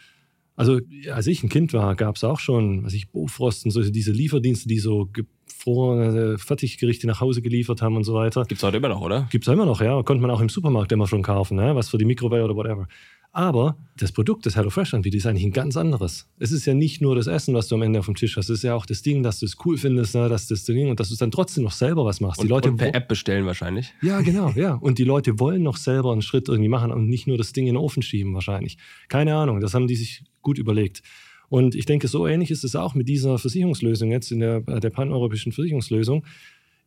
[0.57, 0.79] Also
[1.13, 4.11] als ich ein Kind war, gab es auch schon, was ich, Bofrost und so, diese
[4.11, 8.43] Lieferdienste, die so gefrorene Fertiggerichte nach Hause geliefert haben und so weiter.
[8.45, 9.27] Gibt es heute immer noch, oder?
[9.29, 10.01] Gibt es immer noch, ja.
[10.01, 11.75] Konnte man auch im Supermarkt immer schon kaufen, ne?
[11.75, 12.87] was für die Mikrowelle oder whatever.
[13.31, 16.27] Aber das Produkt, das HelloFresh anbietet, ist eigentlich ein ganz anderes.
[16.39, 18.49] Es ist ja nicht nur das Essen, was du am Ende auf dem Tisch hast.
[18.49, 20.29] Es ist ja auch das Ding, dass du es cool findest, ne?
[20.29, 22.39] dass das Ding und dass du dann trotzdem noch selber was machst.
[22.39, 23.93] Und, die Leute und per App bestellen wahrscheinlich.
[24.01, 24.73] Ja, genau, ja.
[24.73, 27.67] Und die Leute wollen noch selber einen Schritt irgendwie machen und nicht nur das Ding
[27.67, 28.77] in den Ofen schieben wahrscheinlich.
[29.07, 31.03] Keine Ahnung, das haben die sich gut überlegt.
[31.49, 34.89] Und ich denke, so ähnlich ist es auch mit dieser Versicherungslösung jetzt in der, der
[34.89, 36.25] paneuropäischen Versicherungslösung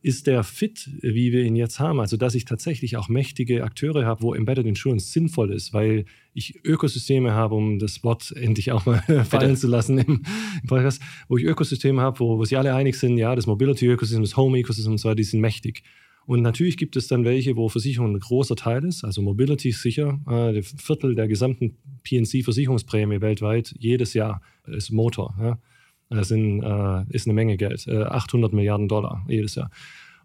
[0.03, 1.99] ist der Fit, wie wir ihn jetzt haben.
[1.99, 6.65] Also, dass ich tatsächlich auch mächtige Akteure habe, wo Embedded Insurance sinnvoll ist, weil ich
[6.65, 10.23] Ökosysteme habe, um das Wort endlich auch mal fallen zu lassen im,
[10.61, 14.23] im Podcast, wo ich Ökosysteme habe, wo, wo sich alle einig sind, ja, das Mobility-Ökosystem,
[14.23, 15.83] das Home-Ökosystem und so weiter, die sind mächtig.
[16.25, 19.03] Und natürlich gibt es dann welche, wo Versicherung ein großer Teil ist.
[19.03, 20.19] Also Mobility ist sicher.
[20.27, 25.35] Äh, ein Viertel der gesamten PNC-Versicherungsprämie weltweit jedes Jahr ist Motor.
[25.39, 25.59] Ja.
[26.11, 27.87] Das sind, äh, ist eine Menge Geld.
[27.87, 29.71] Äh, 800 Milliarden Dollar jedes Jahr.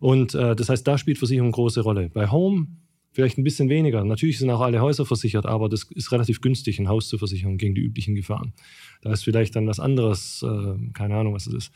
[0.00, 2.10] Und äh, das heißt, da spielt Versicherung eine große Rolle.
[2.12, 2.66] Bei Home
[3.12, 4.04] vielleicht ein bisschen weniger.
[4.04, 7.56] Natürlich sind auch alle Häuser versichert, aber das ist relativ günstig, ein Haus zu versichern
[7.56, 8.52] gegen die üblichen Gefahren.
[9.00, 11.72] Da ist vielleicht dann was anderes, äh, keine Ahnung, was es ist.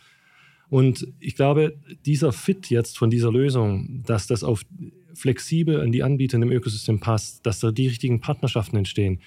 [0.69, 4.65] Und ich glaube, dieser Fit jetzt von dieser Lösung, dass das auf
[5.15, 9.21] flexibel an die Anbieter dem Ökosystem passt, dass da die richtigen Partnerschaften entstehen,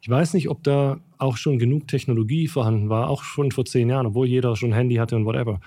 [0.00, 3.90] ich weiß nicht, ob da auch schon genug Technologie vorhanden war, auch schon vor zehn
[3.90, 5.60] Jahren, obwohl jeder schon Handy hatte und whatever.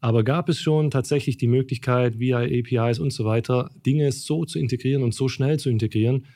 [0.00, 4.58] Aber gab es schon tatsächlich die Möglichkeit, via APIs und so weiter, Dinge so zu
[4.58, 6.26] integrieren und so schnell zu integrieren,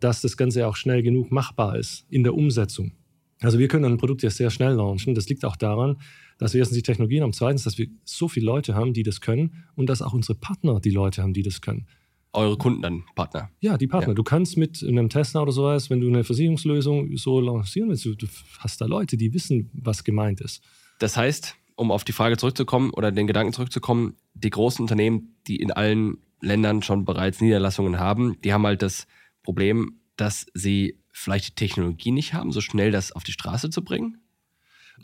[0.00, 2.92] dass das Ganze auch schnell genug machbar ist in der Umsetzung?
[3.40, 5.14] Also wir können ein Produkt ja sehr schnell launchen.
[5.14, 5.96] Das liegt auch daran,
[6.38, 9.20] dass wir erstens die Technologien haben, zweitens, dass wir so viele Leute haben, die das
[9.20, 11.86] können und dass auch unsere Partner die Leute haben, die das können
[12.34, 13.50] eure Kunden dann Partner.
[13.60, 14.08] Ja, die Partner.
[14.08, 14.14] Ja.
[14.14, 18.14] Du kannst mit einem Tesla oder sowas, wenn du eine Versicherungslösung so lancieren willst, du,
[18.14, 18.26] du
[18.58, 20.62] hast da Leute, die wissen, was gemeint ist.
[20.98, 25.56] Das heißt, um auf die Frage zurückzukommen oder den Gedanken zurückzukommen, die großen Unternehmen, die
[25.56, 29.06] in allen Ländern schon bereits Niederlassungen haben, die haben halt das
[29.42, 33.82] Problem, dass sie vielleicht die Technologie nicht haben, so schnell das auf die Straße zu
[33.82, 34.18] bringen?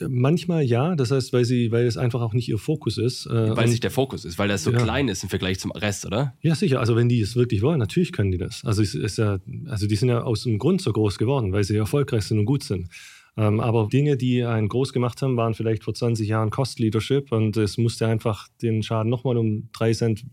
[0.09, 3.27] Manchmal ja, das heißt, weil sie, weil es einfach auch nicht ihr Fokus ist.
[3.27, 4.79] Äh, weil es nicht der Fokus ist, weil das so ja.
[4.79, 6.35] klein ist im Vergleich zum Rest, oder?
[6.41, 6.81] Ja, sicher.
[6.81, 8.65] Also wenn die es wirklich wollen, natürlich können die das.
[8.65, 11.65] Also es ist ja, also die sind ja aus dem Grund so groß geworden, weil
[11.65, 12.89] sie erfolgreich sind und gut sind.
[13.37, 17.33] Ähm, aber Dinge, die einen groß gemacht haben, waren vielleicht vor 20 Jahren Cost Leadership
[17.33, 20.25] und es musste einfach den Schaden nochmal um drei Cent,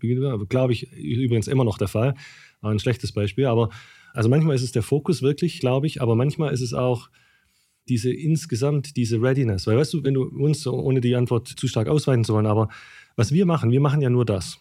[0.50, 2.16] glaube ich, übrigens immer noch der Fall.
[2.62, 3.46] War ein schlechtes Beispiel.
[3.46, 3.70] Aber
[4.14, 7.10] also manchmal ist es der Fokus wirklich, glaube ich, aber manchmal ist es auch
[7.90, 9.68] diese insgesamt, diese Readiness.
[9.68, 12.70] Weil weißt du, wenn du uns, ohne die Antwort zu stark ausweiten zu wollen, aber
[13.16, 14.60] was wir machen, wir machen ja nur das.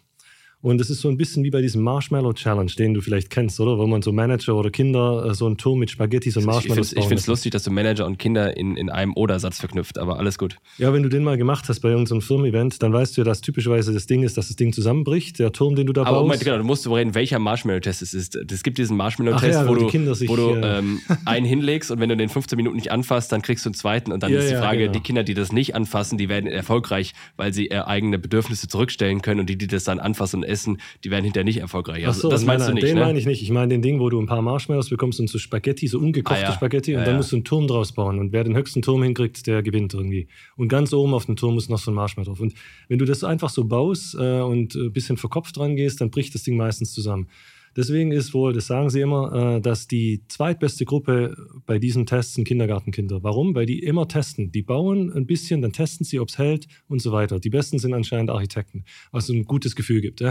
[0.62, 3.60] Und es ist so ein bisschen wie bei diesem Marshmallow Challenge, den du vielleicht kennst,
[3.60, 3.76] oder?
[3.78, 7.00] Wo man so Manager oder Kinder äh, so einen Turm mit Spaghettis und Marshmallows Ich
[7.00, 10.38] finde es lustig, dass du Manager und Kinder in, in einem Oder-Satz verknüpft, aber alles
[10.38, 10.56] gut.
[10.78, 13.42] Ja, wenn du den mal gemacht hast bei irgendeinem Firmen-Event, dann weißt du ja, dass
[13.42, 16.34] typischerweise das Ding ist, dass das Ding zusammenbricht, der Turm, den du da aber baust.
[16.34, 18.34] Aber genau, du musst darüber reden, welcher Marshmallow-Test es ist.
[18.34, 20.78] Es gibt diesen Marshmallow-Test, ja, wo, du, sich, wo du ja.
[20.78, 23.74] ähm, einen hinlegst und wenn du den 15 Minuten nicht anfasst, dann kriegst du einen
[23.74, 24.92] zweiten und dann ja, ist die Frage, genau.
[24.92, 29.20] die Kinder, die das nicht anfassen, die werden erfolgreich, weil sie ihre eigene Bedürfnisse zurückstellen
[29.20, 30.55] können und die, die das dann anfassen und essen,
[31.04, 32.06] die werden hinterher nicht erfolgreich.
[32.06, 33.04] Also, so, das meinst nein, nein, du nicht, Den ne?
[33.04, 33.42] meine ich nicht.
[33.42, 36.44] Ich meine den Ding, wo du ein paar Marshmallows bekommst und so Spaghetti, so ungekochte
[36.44, 36.52] ah, ja.
[36.52, 37.16] Spaghetti und ja, dann ja.
[37.18, 40.28] musst du einen Turm draus bauen und wer den höchsten Turm hinkriegt, der gewinnt irgendwie.
[40.56, 42.40] Und ganz oben auf dem Turm muss noch so ein Marshmallow drauf.
[42.40, 42.54] Und
[42.88, 46.34] wenn du das einfach so baust äh, und ein bisschen verkopft dran gehst, dann bricht
[46.34, 47.28] das Ding meistens zusammen.
[47.76, 51.36] Deswegen ist wohl, das sagen sie immer, äh, dass die zweitbeste Gruppe
[51.66, 53.22] bei diesen Tests sind Kindergartenkinder.
[53.22, 53.54] Warum?
[53.54, 54.50] Weil die immer testen.
[54.50, 57.38] Die bauen ein bisschen, dann testen sie, ob es hält und so weiter.
[57.38, 60.24] Die Besten sind anscheinend Architekten, was ein gutes Gefühl gibt,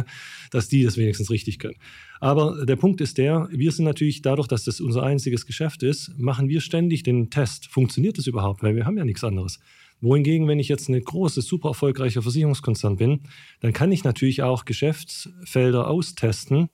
[0.51, 1.75] dass die das wenigstens richtig können.
[2.19, 6.17] Aber der Punkt ist der, wir sind natürlich dadurch, dass das unser einziges Geschäft ist,
[6.17, 7.67] machen wir ständig den Test.
[7.67, 8.63] Funktioniert das überhaupt?
[8.63, 9.59] Weil wir haben ja nichts anderes.
[10.01, 13.21] Wohingegen, wenn ich jetzt eine große, super erfolgreiche Versicherungskonzern bin,
[13.61, 16.69] dann kann ich natürlich auch Geschäftsfelder austesten,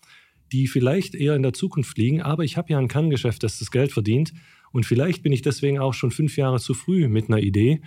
[0.52, 2.22] die vielleicht eher in der Zukunft liegen.
[2.22, 4.34] Aber ich habe ja ein Kerngeschäft, das das Geld verdient.
[4.72, 7.82] Und vielleicht bin ich deswegen auch schon fünf Jahre zu früh mit einer Idee,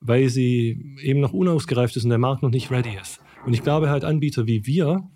[0.00, 3.20] weil sie eben noch unausgereift ist und der Markt noch nicht ready ist.
[3.46, 5.08] Und ich glaube halt, Anbieter wie wir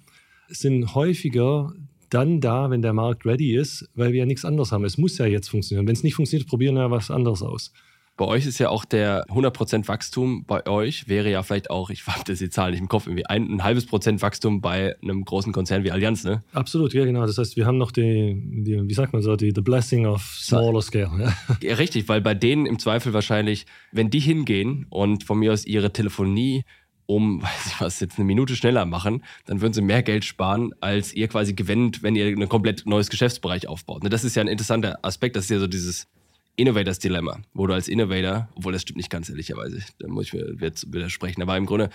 [0.48, 1.72] sind häufiger
[2.10, 4.84] dann da, wenn der Markt ready ist, weil wir ja nichts anderes haben.
[4.84, 5.86] Es muss ja jetzt funktionieren.
[5.86, 7.72] Wenn es nicht funktioniert, probieren wir was anderes aus.
[8.16, 12.06] Bei euch ist ja auch der 100% Wachstum bei euch wäre ja vielleicht auch, ich
[12.06, 15.24] habe das die Zahl nicht im Kopf, irgendwie ein, ein, halbes Prozent Wachstum bei einem
[15.24, 16.42] großen Konzern wie Allianz, ne?
[16.52, 17.26] Absolut, ja genau.
[17.26, 20.22] Das heißt, wir haben noch die, die wie sagt man so, die the blessing of
[20.22, 21.10] smaller scale.
[21.18, 21.56] Ja.
[21.62, 25.66] ja, richtig, weil bei denen im Zweifel wahrscheinlich, wenn die hingehen und von mir aus
[25.66, 26.64] ihre Telefonie
[27.04, 30.72] um, weiß ich was, jetzt eine Minute schneller machen, dann würden sie mehr Geld sparen,
[30.80, 34.02] als ihr quasi gewinnt, wenn ihr ein komplett neues Geschäftsbereich aufbaut.
[34.02, 36.06] Ne, das ist ja ein interessanter Aspekt, das ist ja so dieses
[36.56, 40.32] Innovators Dilemma, wo du als Innovator, obwohl das stimmt nicht ganz ehrlicherweise, da muss ich
[40.32, 41.90] mir jetzt widersprechen, aber im Grunde,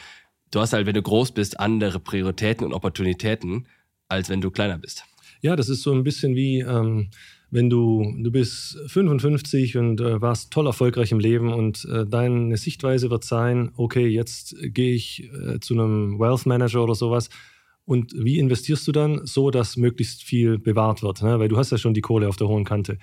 [0.51, 3.67] du hast halt, wenn du groß bist, andere Prioritäten und Opportunitäten,
[4.07, 5.05] als wenn du kleiner bist.
[5.41, 7.09] Ja, das ist so ein bisschen wie, ähm,
[7.49, 12.55] wenn du, du bist 55 und äh, warst toll erfolgreich im Leben und äh, deine
[12.57, 17.29] Sichtweise wird sein, okay, jetzt gehe ich äh, zu einem Wealth Manager oder sowas
[17.85, 21.21] und wie investierst du dann so, dass möglichst viel bewahrt wird?
[21.23, 21.39] Ne?
[21.39, 22.97] Weil du hast ja schon die Kohle auf der hohen Kante.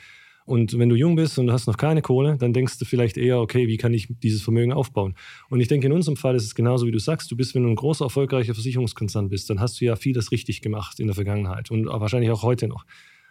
[0.48, 3.18] Und wenn du jung bist und du hast noch keine Kohle, dann denkst du vielleicht
[3.18, 5.14] eher, okay, wie kann ich dieses Vermögen aufbauen?
[5.50, 7.30] Und ich denke, in unserem Fall ist es genauso, wie du sagst.
[7.30, 10.62] Du bist, wenn du ein großer, erfolgreicher Versicherungskonzern bist, dann hast du ja vieles richtig
[10.62, 12.86] gemacht in der Vergangenheit und wahrscheinlich auch heute noch.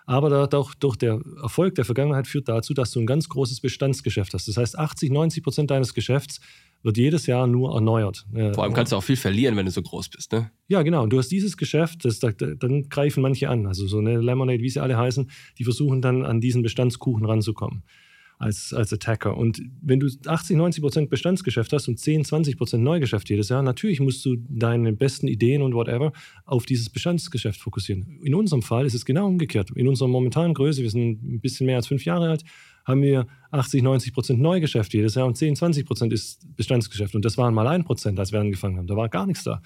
[0.05, 4.35] Aber auch durch der Erfolg der Vergangenheit führt dazu, dass du ein ganz großes Bestandsgeschäft
[4.35, 4.47] hast.
[4.47, 6.39] Das heißt, 80, 90 Prozent deines Geschäfts
[6.87, 8.25] wird jedes Jahr nur erneuert.
[8.53, 10.51] Vor allem kannst du auch viel verlieren, wenn du so groß bist, ne?
[10.69, 11.03] Ja, genau.
[11.03, 13.67] Und du hast dieses Geschäft, das, dann greifen manche an.
[13.67, 17.83] Also so eine Lemonade, wie sie alle heißen, die versuchen dann an diesen Bestandskuchen ranzukommen
[18.39, 19.35] als, als Attacker.
[19.35, 23.63] Und wenn du 80, 90 Prozent Bestandsgeschäft hast und 10, 20 Prozent Neugeschäft jedes Jahr,
[23.63, 26.13] natürlich musst du deine besten Ideen und whatever
[26.45, 28.19] auf dieses Bestandsgeschäft fokussieren.
[28.23, 29.71] In unserem Fall ist es genau umgekehrt.
[29.71, 32.43] In unserer momentanen Größe, wir sind ein bisschen mehr als fünf Jahre alt,
[32.87, 37.15] haben wir 80, 90 Prozent Neugeschäft jedes Jahr und 10, 20 Prozent ist Bestandsgeschäft.
[37.15, 38.87] Und das waren mal ein Prozent, als wir angefangen haben.
[38.87, 39.61] Da war gar nichts da.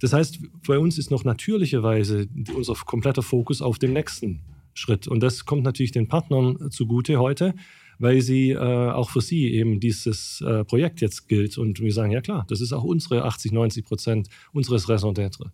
[0.00, 4.40] Das heißt, bei uns ist noch natürlicherweise unser kompletter Fokus auf dem nächsten
[4.74, 5.08] Schritt.
[5.08, 7.54] Und das kommt natürlich den Partnern zugute heute,
[7.98, 11.58] weil sie äh, auch für sie eben dieses äh, Projekt jetzt gilt.
[11.58, 15.50] Und wir sagen, ja klar, das ist auch unsere 80, 90 Prozent unseres Raison d'être.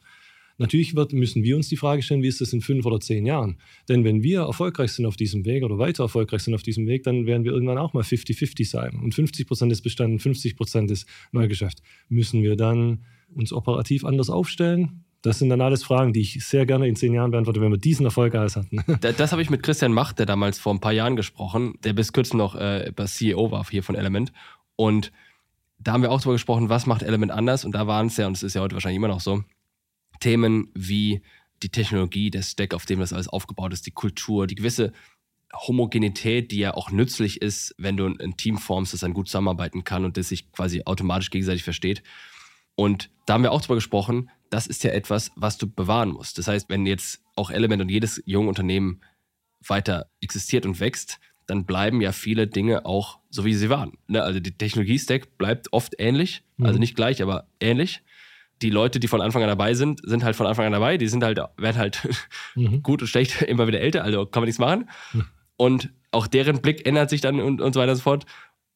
[0.58, 3.24] Natürlich wird, müssen wir uns die Frage stellen, wie ist das in fünf oder zehn
[3.24, 3.58] Jahren?
[3.88, 7.04] Denn wenn wir erfolgreich sind auf diesem Weg oder weiter erfolgreich sind auf diesem Weg,
[7.04, 8.98] dann werden wir irgendwann auch mal 50-50 sein.
[9.00, 11.80] Und 50 Prozent ist Bestand, 50 Prozent ist Neugeschäft.
[12.08, 15.04] Müssen wir dann uns operativ anders aufstellen?
[15.22, 17.78] Das sind dann alles Fragen, die ich sehr gerne in zehn Jahren beantworte, wenn wir
[17.78, 18.82] diesen Erfolg alles hatten.
[19.00, 21.92] Das, das habe ich mit Christian Macht, der damals vor ein paar Jahren gesprochen, der
[21.92, 24.32] bis kürzlich noch äh, CEO war hier von Element.
[24.76, 25.12] Und
[25.78, 27.64] da haben wir auch darüber gesprochen, was macht Element anders.
[27.64, 29.42] Und da waren es ja, und es ist ja heute wahrscheinlich immer noch so,
[30.18, 31.22] Themen wie
[31.62, 34.92] die Technologie, der Stack, auf dem das alles aufgebaut ist, die Kultur, die gewisse
[35.52, 39.82] Homogenität, die ja auch nützlich ist, wenn du ein Team formst, das dann gut zusammenarbeiten
[39.82, 42.02] kann und das sich quasi automatisch gegenseitig versteht.
[42.74, 46.38] Und da haben wir auch drüber gesprochen, das ist ja etwas, was du bewahren musst.
[46.38, 49.00] Das heißt, wenn jetzt auch Element und jedes junge Unternehmen
[49.66, 53.92] weiter existiert und wächst, dann bleiben ja viele Dinge auch so, wie sie waren.
[54.06, 54.22] Ne?
[54.22, 56.66] Also die Technologie-Stack bleibt oft ähnlich, also mhm.
[56.66, 58.02] also nicht gleich, aber ähnlich.
[58.62, 60.98] Die Leute, die von Anfang an dabei sind, sind halt von Anfang an dabei.
[60.98, 62.08] Die sind halt, werden halt
[62.54, 62.82] mhm.
[62.82, 64.88] gut und schlecht immer wieder älter, also kann man nichts machen.
[65.12, 65.24] Mhm.
[65.56, 68.26] Und auch deren Blick ändert sich dann und, und so weiter und so fort.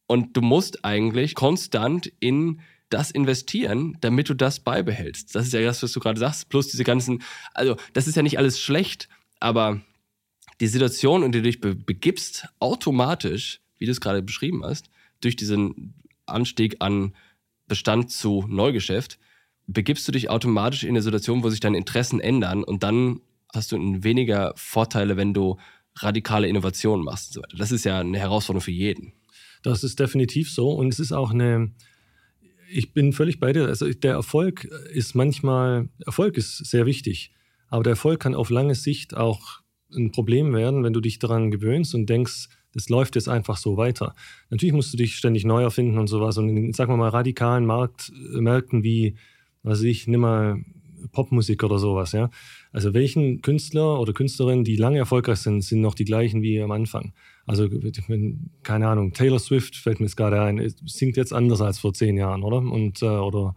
[0.07, 5.35] Und du musst eigentlich konstant in das investieren, damit du das beibehältst.
[5.35, 6.49] Das ist ja das, was du gerade sagst.
[6.51, 7.23] Plus diese ganzen,
[7.55, 9.09] also das ist ja nicht alles schlecht,
[9.41, 9.81] aber
[10.61, 14.91] die Situation, in die du dich be begibst, automatisch, wie du es gerade beschrieben hast,
[15.21, 15.95] durch diesen
[16.27, 17.15] Anstieg an
[17.67, 19.19] Bestand zu Neugeschäft,
[19.67, 23.21] begibst du dich automatisch in eine Situation, wo sich deine Interessen ändern und dann
[23.55, 25.59] hast du weniger Vorteile, wenn du
[25.97, 27.57] radikale Innovationen machst und so weiter.
[27.59, 29.13] Das ist ja eine Herausforderung für jeden.
[29.63, 31.73] Das ist definitiv so und es ist auch eine,
[32.69, 33.67] ich bin völlig bei dir.
[33.67, 37.33] Also der Erfolg ist manchmal, Erfolg ist sehr wichtig,
[37.69, 39.61] aber der Erfolg kann auf lange Sicht auch
[39.95, 43.77] ein Problem werden, wenn du dich daran gewöhnst und denkst, das läuft jetzt einfach so
[43.77, 44.15] weiter.
[44.49, 46.39] Natürlich musst du dich ständig neu erfinden und sowas.
[46.39, 49.17] Und in, sagen wir mal, radikalen Markt, äh, Märkten wie,
[49.63, 50.65] was ich, nimm mal
[51.11, 52.31] Popmusik oder sowas, ja.
[52.73, 56.71] Also welchen Künstler oder Künstlerin, die lange erfolgreich sind, sind noch die gleichen wie am
[56.71, 57.13] Anfang.
[57.47, 57.69] Also
[58.63, 62.17] keine Ahnung, Taylor Swift fällt mir jetzt gerade ein, singt jetzt anders als vor zehn
[62.17, 62.59] Jahren, oder?
[62.59, 63.57] Und äh, oder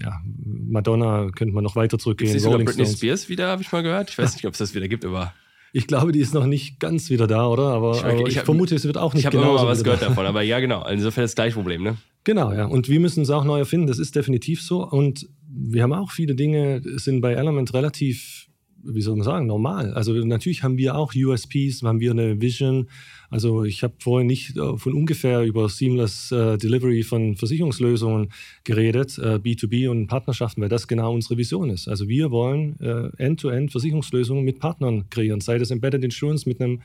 [0.00, 2.34] ja, Madonna könnte man noch weiter zurückgehen.
[2.34, 4.10] Ist sogar Britney Spears wieder, habe ich mal gehört.
[4.10, 5.32] Ich weiß nicht, ob es das wieder gibt, aber
[5.76, 7.64] ich glaube, die ist noch nicht ganz wieder da, oder?
[7.64, 9.84] Aber ich, aber ich, ich vermute, sie wird auch nicht Ich habe immer mal was
[9.84, 10.08] gehört da.
[10.08, 10.86] davon, aber ja, genau.
[10.88, 11.98] Insofern das gleiche Problem, ne?
[12.24, 12.64] Genau, ja.
[12.64, 13.86] Und wir müssen es auch neu erfinden.
[13.86, 14.88] Das ist definitiv so.
[14.88, 18.46] Und wir haben auch viele Dinge, sind bei Element relativ
[18.88, 19.94] wie soll man sagen, normal.
[19.94, 22.88] Also natürlich haben wir auch USPs, haben wir eine Vision.
[23.30, 28.30] Also ich habe vorhin nicht äh, von ungefähr über Seamless äh, Delivery von Versicherungslösungen
[28.64, 31.88] geredet, äh, B2B und Partnerschaften, weil das genau unsere Vision ist.
[31.88, 36.82] Also wir wollen äh, End-to-End Versicherungslösungen mit Partnern kreieren, sei das Embedded Insurance mit einem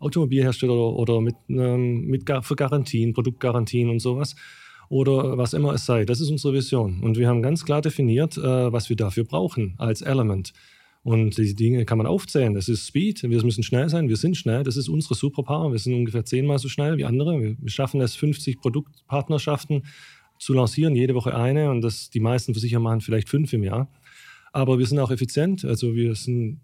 [0.00, 4.36] Automobilhersteller oder mit, mit für Garantien, Produktgarantien und sowas
[4.88, 6.04] oder was immer es sei.
[6.04, 7.00] Das ist unsere Vision.
[7.00, 10.52] Und wir haben ganz klar definiert, äh, was wir dafür brauchen als Element.
[11.02, 12.54] Und die Dinge kann man aufzählen.
[12.54, 15.72] Das ist Speed, wir müssen schnell sein, wir sind schnell, das ist unsere Superpower.
[15.72, 17.40] Wir sind ungefähr zehnmal so schnell wie andere.
[17.40, 19.84] Wir schaffen es, 50 Produktpartnerschaften
[20.38, 21.70] zu lancieren, jede Woche eine.
[21.70, 23.90] Und das, die meisten Versicherer machen vielleicht fünf im Jahr.
[24.52, 26.60] Aber wir sind auch effizient, also wir sind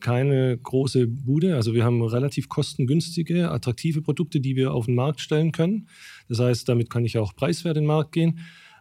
[0.00, 1.56] keine große Bude.
[1.56, 5.88] Also wir haben relativ kostengünstige, attraktive Produkte, die wir auf den Markt stellen können.
[6.28, 8.38] Das heißt, damit kann ich auch preiswert in den Markt gehen.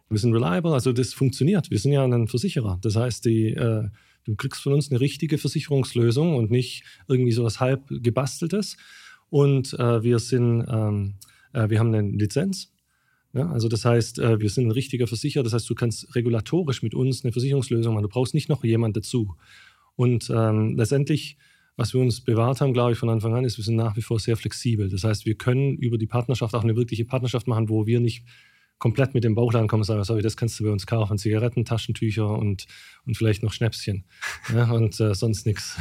[0.09, 1.69] Wir sind reliable, also das funktioniert.
[1.69, 2.79] Wir sind ja ein Versicherer.
[2.81, 3.89] Das heißt, die äh,
[4.27, 8.77] Du kriegst von uns eine richtige Versicherungslösung und nicht irgendwie so was halb gebasteltes.
[9.29, 11.15] Und äh, wir sind, ähm,
[11.53, 12.73] äh, wir haben eine Lizenz.
[13.33, 15.43] Ja, also das heißt, äh, wir sind ein richtiger Versicherer.
[15.43, 18.03] Das heißt, du kannst regulatorisch mit uns eine Versicherungslösung machen.
[18.03, 19.35] Du brauchst nicht noch jemand dazu.
[19.95, 21.37] Und ähm, letztendlich,
[21.75, 24.01] was wir uns bewahrt haben, glaube ich, von Anfang an, ist, wir sind nach wie
[24.01, 24.89] vor sehr flexibel.
[24.89, 28.23] Das heißt, wir können über die Partnerschaft auch eine wirkliche Partnerschaft machen, wo wir nicht
[28.79, 31.65] komplett mit dem Bauchladen kommen und sagen, sorry, das kannst du bei uns kaufen, Zigaretten,
[31.65, 32.67] Taschentücher und,
[33.05, 34.05] und vielleicht noch Schnäpschen
[34.53, 35.77] ja, und äh, sonst nichts.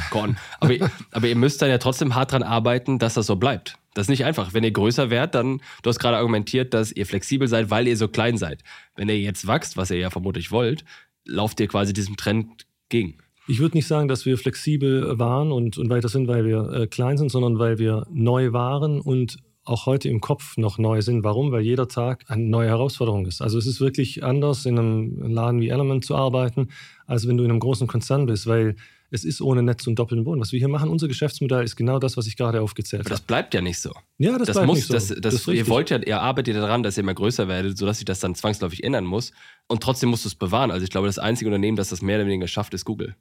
[0.59, 0.73] Aber,
[1.11, 3.77] aber ihr müsst dann ja trotzdem hart dran arbeiten, dass das so bleibt.
[3.93, 4.53] Das ist nicht einfach.
[4.53, 7.97] Wenn ihr größer werdet, dann, du hast gerade argumentiert, dass ihr flexibel seid, weil ihr
[7.97, 8.63] so klein seid.
[8.95, 10.85] Wenn ihr jetzt wächst, was ihr ja vermutlich wollt,
[11.25, 13.17] lauft ihr quasi diesem Trend gegen.
[13.47, 16.87] Ich würde nicht sagen, dass wir flexibel waren und, und weiter sind, weil wir äh,
[16.87, 21.23] klein sind, sondern weil wir neu waren und auch heute im Kopf noch neu sind.
[21.23, 21.51] Warum?
[21.51, 23.41] Weil jeder Tag eine neue Herausforderung ist.
[23.41, 26.69] Also es ist wirklich anders, in einem Laden wie Element zu arbeiten,
[27.05, 28.75] als wenn du in einem großen Konzern bist, weil
[29.09, 30.41] es ist ohne Netz und doppelten Boden.
[30.41, 33.09] Was wir hier machen, unser Geschäftsmodell ist genau das, was ich gerade aufgezählt habe.
[33.09, 33.91] Das bleibt ja nicht so.
[34.17, 34.93] Ja, das, das bleibt muss, nicht so.
[34.93, 37.77] Das, das, das ihr wollt ja, ihr arbeitet ja daran, dass ihr immer größer werdet,
[37.77, 39.31] sodass sich das dann zwangsläufig ändern muss.
[39.67, 40.71] Und trotzdem musst du es bewahren.
[40.71, 43.15] Also ich glaube, das einzige Unternehmen, das das mehr oder weniger schafft, ist Google.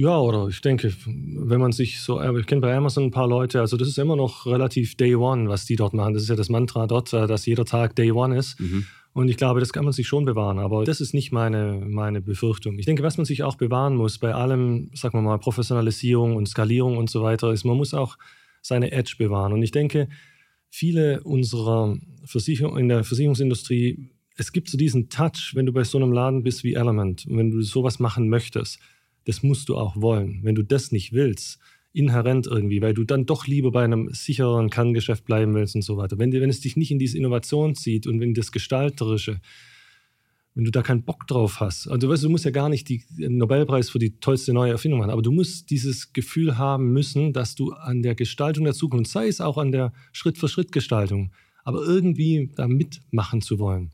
[0.00, 3.60] Ja, oder ich denke, wenn man sich so, ich kenne bei Amazon ein paar Leute,
[3.60, 6.14] also das ist immer noch relativ Day One, was die dort machen.
[6.14, 8.58] Das ist ja das Mantra dort, äh, dass jeder Tag Day One ist.
[8.58, 8.86] Mhm.
[9.12, 12.22] Und ich glaube, das kann man sich schon bewahren, aber das ist nicht meine, meine
[12.22, 12.78] Befürchtung.
[12.78, 16.48] Ich denke, was man sich auch bewahren muss bei allem, sagen wir mal, Professionalisierung und
[16.48, 18.16] Skalierung und so weiter, ist, man muss auch
[18.62, 19.52] seine Edge bewahren.
[19.52, 20.08] Und ich denke,
[20.70, 25.98] viele unserer Versicherung in der Versicherungsindustrie, es gibt so diesen Touch, wenn du bei so
[25.98, 28.78] einem Laden bist wie Element und wenn du sowas machen möchtest
[29.24, 30.40] das musst du auch wollen.
[30.42, 31.58] Wenn du das nicht willst,
[31.92, 35.96] inhärent irgendwie, weil du dann doch lieber bei einem sicheren Kerngeschäft bleiben willst und so
[35.96, 36.18] weiter.
[36.18, 39.40] Wenn, wenn es dich nicht in diese Innovation zieht und in das Gestalterische,
[40.54, 43.36] wenn du da keinen Bock drauf hast, also weißt, du musst ja gar nicht den
[43.36, 47.54] Nobelpreis für die tollste neue Erfindung machen, aber du musst dieses Gefühl haben müssen, dass
[47.54, 51.32] du an der Gestaltung der Zukunft, sei es auch an der Schritt-für-Schritt-Gestaltung,
[51.64, 53.90] aber irgendwie da mitmachen zu wollen,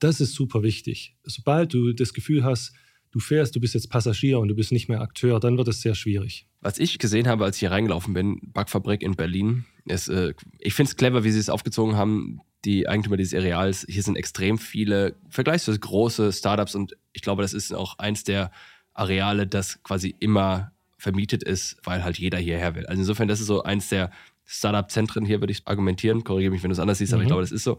[0.00, 1.16] das ist super wichtig.
[1.24, 2.72] Sobald du das Gefühl hast,
[3.18, 5.82] du fährst, du bist jetzt Passagier und du bist nicht mehr Akteur, dann wird es
[5.82, 6.46] sehr schwierig.
[6.60, 10.74] Was ich gesehen habe, als ich hier reingelaufen bin, Backfabrik in Berlin, ist, äh, ich
[10.74, 12.40] finde es clever, wie sie es aufgezogen haben.
[12.64, 17.54] Die Eigentümer dieses Areals, hier sind extrem viele vergleichsweise große Startups und ich glaube, das
[17.54, 18.50] ist auch eins der
[18.94, 22.86] Areale, das quasi immer vermietet ist, weil halt jeder hierher will.
[22.86, 24.10] Also insofern, das ist so eins der
[24.44, 26.24] Startup-Zentren hier, würde ich argumentieren.
[26.24, 27.30] Korrigiere mich, wenn du es anders siehst, aber ich mhm.
[27.30, 27.78] glaube, das ist so.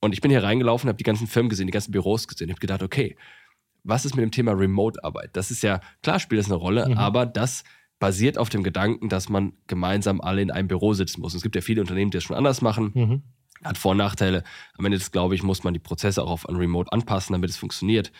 [0.00, 2.60] Und ich bin hier reingelaufen, habe die ganzen Firmen gesehen, die ganzen Büros gesehen, habe
[2.60, 3.16] gedacht, okay,
[3.84, 5.30] was ist mit dem Thema Remote-Arbeit?
[5.34, 6.98] Das ist ja, klar spielt das eine Rolle, mhm.
[6.98, 7.64] aber das
[7.98, 11.34] basiert auf dem Gedanken, dass man gemeinsam alle in einem Büro sitzen muss.
[11.34, 12.90] Und es gibt ja viele Unternehmen, die das schon anders machen.
[12.94, 13.22] Mhm.
[13.62, 14.42] Hat Vor- und Nachteile.
[14.76, 17.50] Am Ende des, glaube ich, muss man die Prozesse auch auf ein Remote anpassen, damit
[17.50, 18.10] es funktioniert.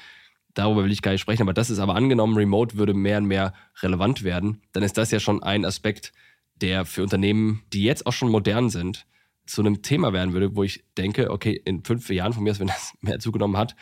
[0.55, 3.27] Darüber will ich gar nicht sprechen, aber das ist aber angenommen, Remote würde mehr und
[3.27, 6.13] mehr relevant werden, dann ist das ja schon ein Aspekt,
[6.57, 9.07] der für Unternehmen, die jetzt auch schon modern sind,
[9.47, 12.61] zu einem Thema werden würde, wo ich denke, okay, in fünf Jahren von mir aus,
[12.61, 13.75] wenn das mehr zugenommen hat,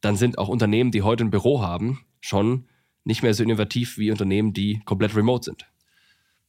[0.00, 2.66] dann sind auch Unternehmen, die heute ein Büro haben, schon
[3.04, 5.66] nicht mehr so innovativ wie Unternehmen, die komplett remote sind.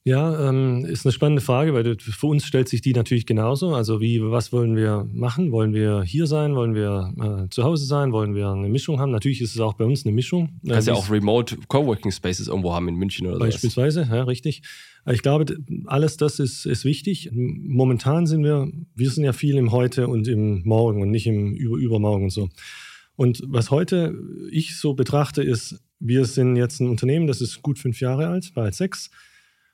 [0.08, 3.76] Ja, ähm, ist eine spannende Frage, weil für uns stellt sich die natürlich genauso.
[3.76, 5.52] Also wie, was wollen wir machen?
[5.52, 6.56] Wollen wir hier sein?
[6.56, 8.14] Wollen wir äh, zu Hause sein?
[8.14, 9.12] Wollen wir eine Mischung haben?
[9.12, 10.62] Natürlich ist es auch bei uns eine Mischung.
[10.64, 13.40] Du kannst äh, ja auch Remote Coworking Spaces irgendwo haben in München oder so.
[13.42, 14.16] Beispielsweise, sowas.
[14.16, 14.62] ja, richtig.
[15.12, 17.30] Ich glaube, alles das ist, ist wichtig.
[17.34, 21.54] Momentan sind wir, wir sind ja viel im Heute und im Morgen und nicht im
[21.54, 22.48] Über Übermorgen und so.
[23.18, 24.16] Und was heute
[24.52, 28.54] ich so betrachte, ist, wir sind jetzt ein Unternehmen, das ist gut fünf Jahre alt,
[28.54, 29.10] bald sechs.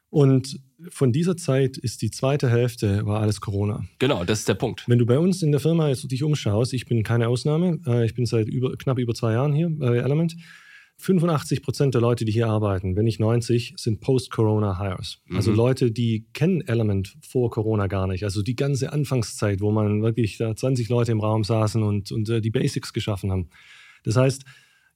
[0.09, 3.83] Und von dieser Zeit ist die zweite Hälfte, war alles Corona.
[3.99, 4.87] Genau, das ist der Punkt.
[4.87, 8.05] Wenn du bei uns in der Firma jetzt dich umschaust, ich bin keine Ausnahme, äh,
[8.05, 10.35] ich bin seit über, knapp über zwei Jahren hier bei Element.
[11.03, 15.19] 85 Prozent der Leute, die hier arbeiten, wenn nicht 90, sind Post-Corona-Hires.
[15.25, 15.35] Also mhm.
[15.35, 18.23] Also Leute, die kennen Element vor Corona gar nicht.
[18.23, 22.29] Also die ganze Anfangszeit, wo man wirklich da 20 Leute im Raum saßen und, und
[22.29, 23.49] äh, die Basics geschaffen haben.
[24.05, 24.45] Das heißt,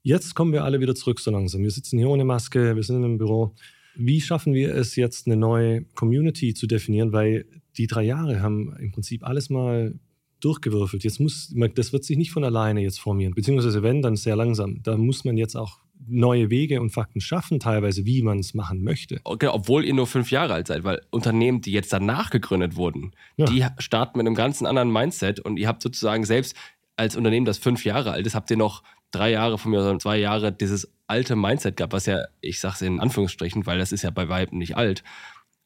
[0.02, 1.64] jetzt kommen wir alle wieder zurück so langsam.
[1.64, 3.54] Wir sitzen hier ohne Maske, wir sind in einem Büro.
[3.98, 7.12] Wie schaffen wir es jetzt, eine neue Community zu definieren?
[7.12, 7.46] Weil
[7.76, 10.00] die drei Jahre haben im Prinzip alles mal
[10.40, 11.04] durchgewürfelt.
[11.04, 14.82] Jetzt muss, das wird sich nicht von alleine jetzt formieren, beziehungsweise wenn, dann sehr langsam.
[14.84, 18.84] Da muss man jetzt auch neue Wege und Fakten schaffen, teilweise, wie man es machen
[18.84, 19.20] möchte.
[19.24, 23.12] Okay, obwohl ihr nur fünf Jahre alt seid, weil Unternehmen, die jetzt danach gegründet wurden,
[23.36, 23.46] ja.
[23.46, 26.56] die starten mit einem ganz anderen Mindset und ihr habt sozusagen selbst
[26.96, 30.00] als Unternehmen, das fünf Jahre alt ist, habt ihr noch drei Jahre von mir, sondern
[30.00, 33.92] zwei Jahre dieses alte Mindset gehabt, was ja, ich sage es in Anführungsstrichen, weil das
[33.92, 35.04] ist ja bei Weitem nicht alt.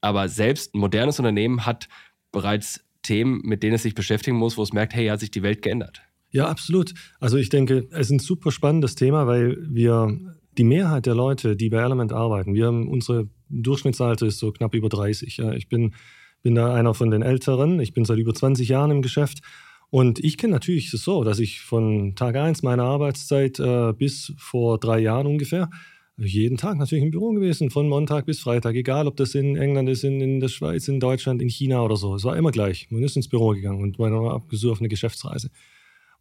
[0.01, 1.87] Aber selbst ein modernes Unternehmen hat
[2.31, 5.43] bereits Themen, mit denen es sich beschäftigen muss, wo es merkt, hey, hat sich die
[5.43, 6.01] Welt geändert.
[6.31, 6.93] Ja, absolut.
[7.19, 10.17] Also ich denke, es ist ein super spannendes Thema, weil wir
[10.57, 14.73] die Mehrheit der Leute, die bei Element arbeiten, wir haben unsere Durchschnittsalter ist so knapp
[14.73, 15.39] über 30.
[15.39, 15.93] Ich bin,
[16.41, 17.79] bin da einer von den Älteren.
[17.81, 19.41] Ich bin seit über 20 Jahren im Geschäft.
[19.89, 24.79] Und ich kenne natürlich so, dass ich von Tag 1 meiner Arbeitszeit äh, bis vor
[24.79, 25.69] drei Jahren ungefähr
[26.17, 29.89] jeden Tag natürlich im Büro gewesen, von Montag bis Freitag, egal ob das in England
[29.89, 32.15] ist, in, in der Schweiz, in Deutschland, in China oder so.
[32.15, 32.87] Es war immer gleich.
[32.91, 35.49] Man ist ins Büro gegangen und man war abgesucht auf eine Geschäftsreise.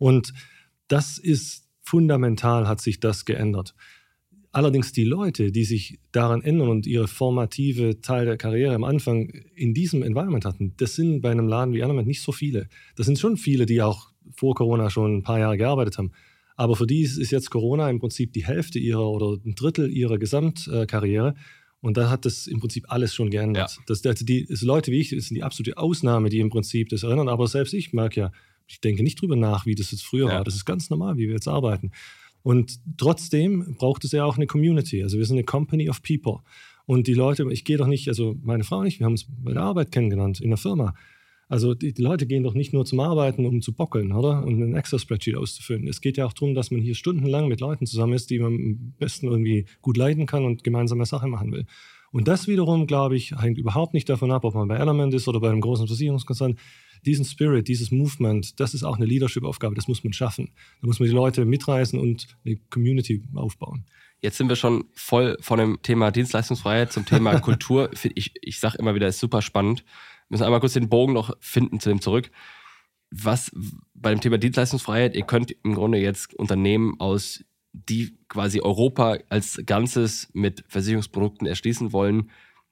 [0.00, 0.32] Und
[0.88, 3.74] das ist fundamental, hat sich das geändert.
[4.50, 9.28] Allerdings die Leute, die sich daran ändern und ihre formative Teil der Karriere am Anfang
[9.54, 12.68] in diesem Environment hatten, das sind bei einem Laden wie Element nicht so viele.
[12.96, 16.12] Das sind schon viele, die auch vor Corona schon ein paar Jahre gearbeitet haben.
[16.56, 20.18] Aber für die ist jetzt Corona im Prinzip die Hälfte ihrer oder ein Drittel ihrer
[20.18, 21.34] Gesamtkarriere.
[21.80, 23.76] Und da hat das im Prinzip alles schon geändert.
[23.76, 23.82] Ja.
[23.86, 26.88] Das, also die, das Leute wie ich das sind die absolute Ausnahme, die im Prinzip
[26.88, 27.28] das erinnern.
[27.28, 28.32] Aber selbst ich merke ja,
[28.70, 30.34] ich denke nicht drüber nach, wie das jetzt früher ja.
[30.36, 30.44] war.
[30.44, 31.90] Das ist ganz normal, wie wir jetzt arbeiten.
[32.42, 35.02] Und trotzdem braucht es ja auch eine Community.
[35.02, 36.38] Also wir sind eine Company of People.
[36.86, 39.52] Und die Leute, ich gehe doch nicht, also meine Frau nicht, wir haben uns bei
[39.52, 40.94] der Arbeit kennengelernt, in der Firma.
[41.48, 44.44] Also die, die, Leute gehen doch nicht nur zum Arbeiten, um zu bockeln, oder?
[44.44, 45.88] Und ein Excel-Spreadsheet auszufüllen.
[45.88, 48.54] Es geht ja auch darum, dass man hier stundenlang mit Leuten zusammen ist, die man
[48.54, 51.66] am besten irgendwie gut leiden kann und gemeinsame Sachen machen will.
[52.12, 55.28] Und das wiederum, glaube ich, hängt überhaupt nicht davon ab, ob man bei Element ist
[55.28, 56.56] oder bei einem großen Versicherungskonzern
[57.06, 60.50] diesen Spirit, dieses Movement, das ist auch eine Leadership-Aufgabe, das muss man schaffen.
[60.80, 63.84] Da muss man die Leute mitreißen und eine Community aufbauen.
[64.20, 67.90] Jetzt sind wir schon voll von dem Thema Dienstleistungsfreiheit zum Thema Kultur.
[68.14, 69.80] Ich, ich sage immer wieder, ist super spannend.
[70.28, 72.30] Wir müssen einmal kurz den Bogen noch finden zu dem zurück.
[73.10, 73.50] Was
[73.94, 79.60] bei dem Thema Dienstleistungsfreiheit, ihr könnt im Grunde jetzt Unternehmen aus, die quasi Europa als
[79.64, 82.30] Ganzes mit Versicherungsprodukten erschließen wollen,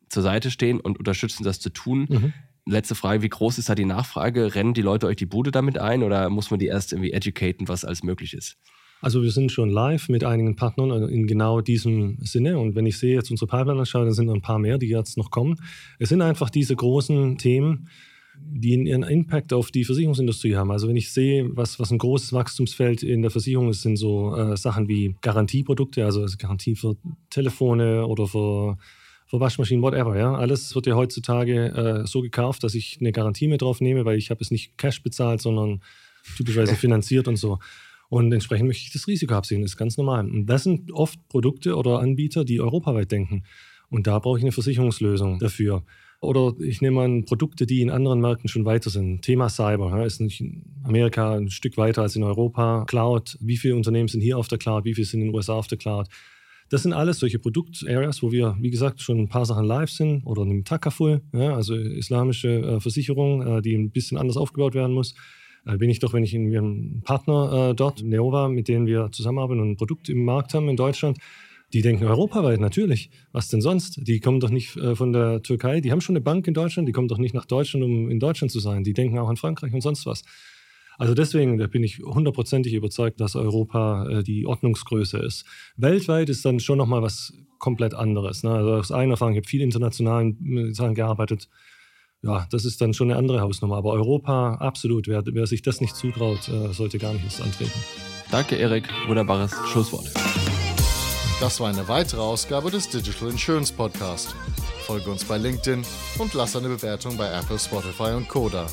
[0.08, 2.06] zur Seite stehen und unterstützen, das zu tun.
[2.08, 2.32] Mhm
[2.68, 4.54] letzte Frage, wie groß ist da die Nachfrage?
[4.54, 7.68] Rennen die Leute euch die Bude damit ein oder muss man die erst irgendwie educaten,
[7.68, 8.56] was alles möglich ist?
[9.00, 12.58] Also wir sind schon live mit einigen Partnern in genau diesem Sinne.
[12.58, 14.88] Und wenn ich sehe jetzt unsere Pipeline anschaue, dann sind noch ein paar mehr, die
[14.88, 15.56] jetzt noch kommen.
[15.98, 17.88] Es sind einfach diese großen Themen,
[18.40, 20.70] die ihren Impact auf die Versicherungsindustrie haben.
[20.70, 24.34] Also wenn ich sehe, was, was ein großes Wachstumsfeld in der Versicherung ist, sind so
[24.34, 26.96] äh, Sachen wie Garantieprodukte, also Garantie für
[27.30, 28.78] Telefone oder für,
[29.28, 30.18] für Waschmaschinen, whatever.
[30.18, 30.34] Ja?
[30.34, 31.66] Alles wird ja heutzutage
[32.02, 34.76] äh, so gekauft, dass ich eine Garantie mit drauf nehme, weil ich habe es nicht
[34.78, 35.82] Cash bezahlt, sondern
[36.36, 37.58] typischerweise finanziert und so.
[38.08, 40.28] Und entsprechend möchte ich das Risiko absehen, das ist ganz normal.
[40.30, 43.44] Und das sind oft Produkte oder Anbieter, die europaweit denken.
[43.90, 45.82] Und da brauche ich eine Versicherungslösung dafür.
[46.20, 49.22] Oder ich nehme an Produkte, die in anderen Märkten schon weiter sind.
[49.22, 52.84] Thema Cyber ja, ist nicht in Amerika ein Stück weiter als in Europa.
[52.86, 55.52] Cloud, wie viele Unternehmen sind hier auf der Cloud, wie viele sind in den USA
[55.52, 56.08] auf der Cloud.
[56.70, 60.22] Das sind alles solche Produkt-Areas, wo wir, wie gesagt, schon ein paar Sachen live sind
[60.24, 64.92] oder einem Takaful, ja, also islamische äh, Versicherung, äh, die ein bisschen anders aufgebaut werden
[64.92, 65.14] muss.
[65.64, 69.60] Äh, bin ich doch, wenn ich einen Partner äh, dort, Neova, mit denen wir zusammenarbeiten
[69.60, 71.18] und ein Produkt im Markt haben in Deutschland,
[71.72, 73.10] die denken europaweit natürlich.
[73.32, 74.06] Was denn sonst?
[74.06, 75.80] Die kommen doch nicht äh, von der Türkei.
[75.80, 76.88] Die haben schon eine Bank in Deutschland.
[76.88, 78.84] Die kommen doch nicht nach Deutschland, um in Deutschland zu sein.
[78.84, 80.22] Die denken auch an Frankreich und sonst was.
[80.98, 85.46] Also deswegen da bin ich hundertprozentig überzeugt, dass Europa äh, die Ordnungsgröße ist.
[85.76, 88.42] Weltweit ist dann schon nochmal was komplett anderes.
[88.42, 88.50] Ne?
[88.50, 91.48] Also aus eigener Erfahrung, ich habe viel internationalen Sachen gearbeitet.
[92.22, 93.76] Ja, das ist dann schon eine andere Hausnummer.
[93.76, 95.06] Aber Europa, absolut.
[95.06, 97.78] Wer, wer sich das nicht zutraut, äh, sollte gar nicht erst antreten.
[98.30, 98.84] Danke, Erik.
[99.06, 100.10] Wunderbares Schlusswort.
[101.40, 104.34] Das war eine weitere Ausgabe des Digital Insurance Podcast.
[104.84, 105.82] Folge uns bei LinkedIn
[106.18, 108.66] und lass eine Bewertung bei Apple, Spotify und Koda.